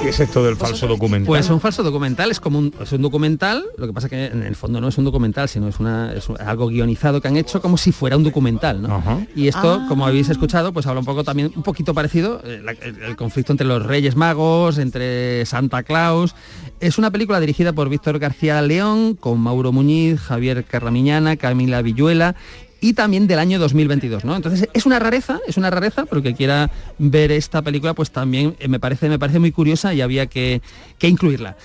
[0.02, 1.26] ¿Qué es esto del falso documental?
[1.28, 4.44] Pues un falso documental es como un, es un documental, lo que pasa que en
[4.44, 7.62] el fondo no es un documental, sino es, una, es algo guionizado que han hecho
[7.62, 9.26] como si fuera un documental, ¿no?
[9.36, 9.86] Y esto, Ah.
[9.88, 13.52] como habéis escuchado, pues habla un poco también, un poquito parecido, eh, el, el conflicto
[13.54, 16.36] entre los Reyes Magos, entre Santa Claus.
[16.80, 22.36] Es una película dirigida por Víctor García León, con Mauro Muñiz, Javier Carramiñana, Camila Villuela
[22.82, 24.36] y también del año 2022, ¿no?
[24.36, 28.56] Entonces es una rareza, es una rareza, pero que quiera ver esta película, pues también
[28.60, 30.62] eh, me parece, me parece muy curiosa y había que,
[30.98, 31.58] que incluirla.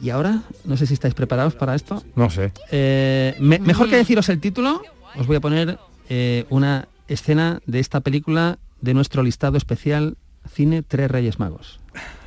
[0.00, 2.02] Y ahora, no sé si estáis preparados para esto.
[2.14, 2.52] No sé.
[2.70, 4.82] Eh, me- mejor que deciros el título,
[5.16, 5.78] os voy a poner
[6.08, 10.16] eh, una escena de esta película de nuestro listado especial
[10.52, 11.80] Cine Tres Reyes Magos.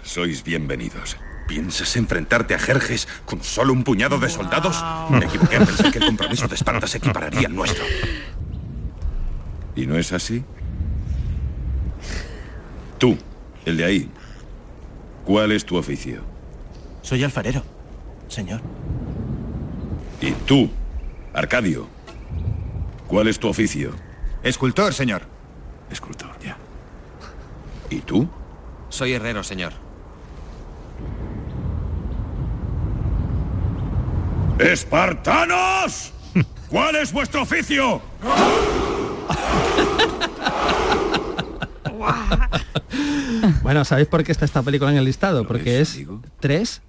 [0.03, 1.15] Sois bienvenidos.
[1.49, 4.85] ¿Piensas enfrentarte a Jerjes con solo un puñado de soldados?
[5.09, 7.83] Me equivoqué al pensar que el compromiso de Esparta se equipararía al nuestro.
[9.75, 10.43] ¿Y no es así?
[12.99, 13.17] Tú,
[13.65, 14.11] el de ahí.
[15.25, 16.21] ¿Cuál es tu oficio?
[17.01, 17.63] Soy alfarero,
[18.27, 18.61] señor.
[20.21, 20.69] Y tú,
[21.33, 21.87] Arcadio.
[23.07, 23.95] ¿Cuál es tu oficio?
[24.43, 25.23] Escultor, señor.
[25.89, 26.57] Escultor, ya.
[27.89, 28.29] ¿Y tú?
[28.89, 29.88] Soy herrero, señor.
[34.60, 36.12] ¡Espartanos!
[36.70, 38.01] ¿Cuál es vuestro oficio?
[43.64, 45.47] Bueno, ¿sabéis por qué está esta película en el listado?
[45.47, 45.99] Porque es
[46.39, 46.82] tres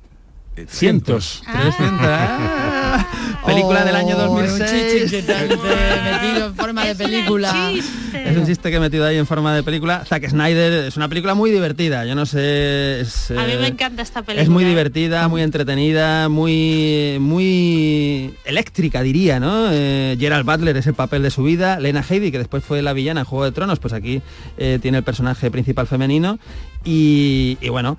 [0.69, 1.43] cientos.
[1.47, 1.61] Ah.
[1.63, 1.99] 300.
[2.03, 3.07] Ah.
[3.47, 4.71] Película del año Oh, un 2006.
[4.71, 7.71] chichi inquietante, metido en forma de película.
[8.13, 10.05] Es un chiste que he metido ahí en forma de película.
[10.05, 12.05] Zack Snyder es una película muy divertida.
[12.05, 13.01] Yo no sé.
[13.01, 14.43] Es, A mí me eh, encanta esta película.
[14.43, 19.69] Es muy divertida, muy entretenida, muy muy eléctrica, diría, ¿no?
[19.71, 21.79] Eh, Gerald Butler es el papel de su vida.
[21.81, 24.21] Lena Headey, que después fue la villana en Juego de Tronos, pues aquí
[24.59, 26.39] eh, tiene el personaje principal femenino.
[26.85, 27.97] Y, y bueno.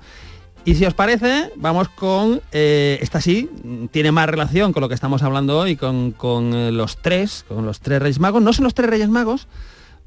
[0.64, 3.50] Y si os parece, vamos con, eh, esta sí,
[3.90, 7.66] tiene más relación con lo que estamos hablando hoy, con, con, eh, los tres, con
[7.66, 8.42] los tres Reyes Magos.
[8.42, 9.48] No son los tres Reyes Magos,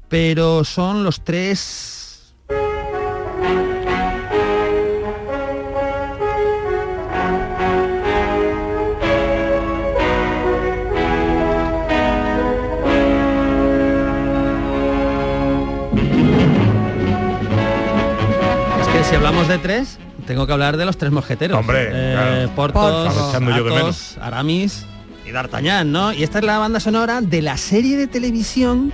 [0.08, 1.92] pero son los tres
[18.80, 21.58] Es que si hablamos de tres, tengo que hablar de los tres mosqueteros.
[21.58, 22.52] Hombre, Eh, claro.
[24.20, 24.84] Aramis
[25.26, 26.12] y D'Artagnan, ¿no?
[26.12, 28.92] Y esta es la banda sonora de la serie de televisión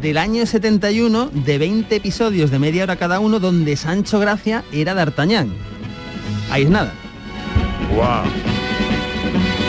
[0.00, 4.94] del año 71 de 20 episodios de media hora cada uno donde Sancho Gracia era
[4.94, 5.52] D'Artagnan.
[6.50, 6.92] Ahí es nada.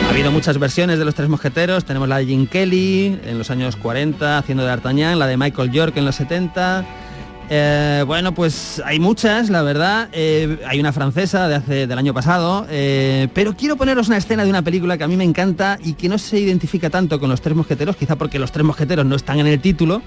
[0.06, 1.84] Ha habido muchas versiones de los tres mosqueteros.
[1.84, 5.70] Tenemos la de Jim Kelly en los años 40 haciendo de D'Artagnan, la de Michael
[5.72, 6.84] York en los 70.
[7.48, 10.08] Eh, bueno, pues hay muchas, la verdad.
[10.12, 14.44] Eh, hay una francesa de hace del año pasado, eh, pero quiero poneros una escena
[14.44, 17.30] de una película que a mí me encanta y que no se identifica tanto con
[17.30, 20.02] los tres mosqueteros, quizá porque los tres mosqueteros no están en el título,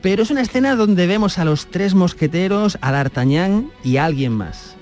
[0.00, 4.32] pero es una escena donde vemos a los tres mosqueteros, a D'Artagnan y a alguien
[4.32, 4.76] más.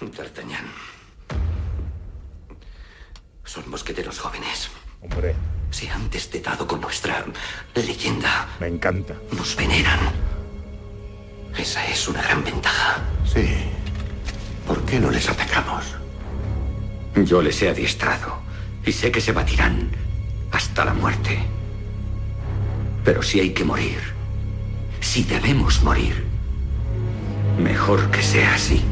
[0.00, 0.88] D'Artagnan.
[3.48, 4.68] Son mosqueteros jóvenes.
[5.00, 5.34] Hombre.
[5.70, 7.24] Se han destetado con nuestra
[7.74, 8.46] leyenda.
[8.60, 9.14] Me encanta.
[9.34, 9.98] Nos veneran.
[11.56, 12.98] Esa es una gran ventaja.
[13.24, 13.46] Sí.
[14.66, 15.82] ¿Por qué no les atacamos?
[17.24, 18.38] Yo les he adiestrado
[18.84, 19.92] y sé que se batirán
[20.52, 21.38] hasta la muerte.
[23.02, 23.98] Pero si hay que morir,
[25.00, 26.22] si debemos morir,
[27.58, 28.84] mejor que sea así.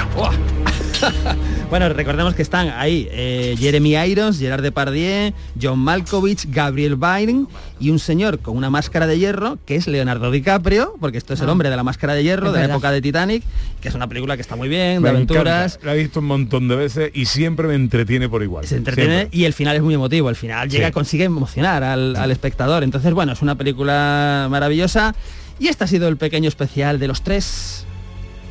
[1.70, 7.46] bueno, recordemos que están ahí eh, Jeremy Irons, Gerard Depardieu, John Malkovich, Gabriel Byrne
[7.78, 11.40] y un señor con una máscara de hierro que es Leonardo DiCaprio, porque esto es
[11.40, 11.52] el Ah.
[11.52, 13.42] hombre de la máscara de hierro de la época de Titanic,
[13.80, 15.74] que es una película que está muy bien, Me de aventuras.
[15.76, 15.86] encanta.
[15.86, 18.66] La he visto un montón de veces y siempre me entretiene por igual.
[18.66, 19.38] se entretiene Siempre.
[19.38, 20.28] y el final es muy emotivo.
[20.28, 20.92] El final llega, Sí.
[20.92, 22.82] consigue emocionar al, al espectador.
[22.84, 25.14] Entonces, bueno, es una película maravillosa.
[25.58, 27.84] Y este ha sido el pequeño especial de los tres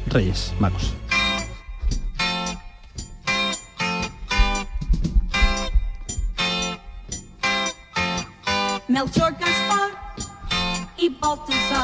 [0.07, 0.93] Reyes Magos.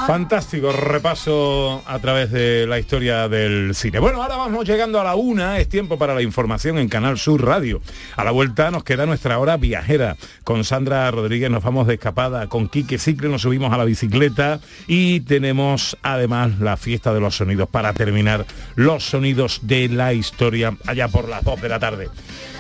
[0.08, 3.98] Fantástico repaso a través de la historia del cine.
[3.98, 7.44] Bueno, ahora vamos llegando a la una, es tiempo para la información en Canal Sur
[7.44, 7.82] Radio.
[8.16, 10.16] A la vuelta nos queda nuestra hora viajera.
[10.44, 14.60] Con Sandra Rodríguez nos vamos de escapada, con Quique Cicle nos subimos a la bicicleta
[14.86, 18.46] y tenemos además la fiesta de los sonidos para terminar
[18.76, 22.10] los sonidos de la historia allá por las 2 de la tarde.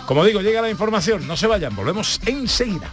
[0.07, 2.89] Como digo, llega la información, no se vayan, volvemos enseguida.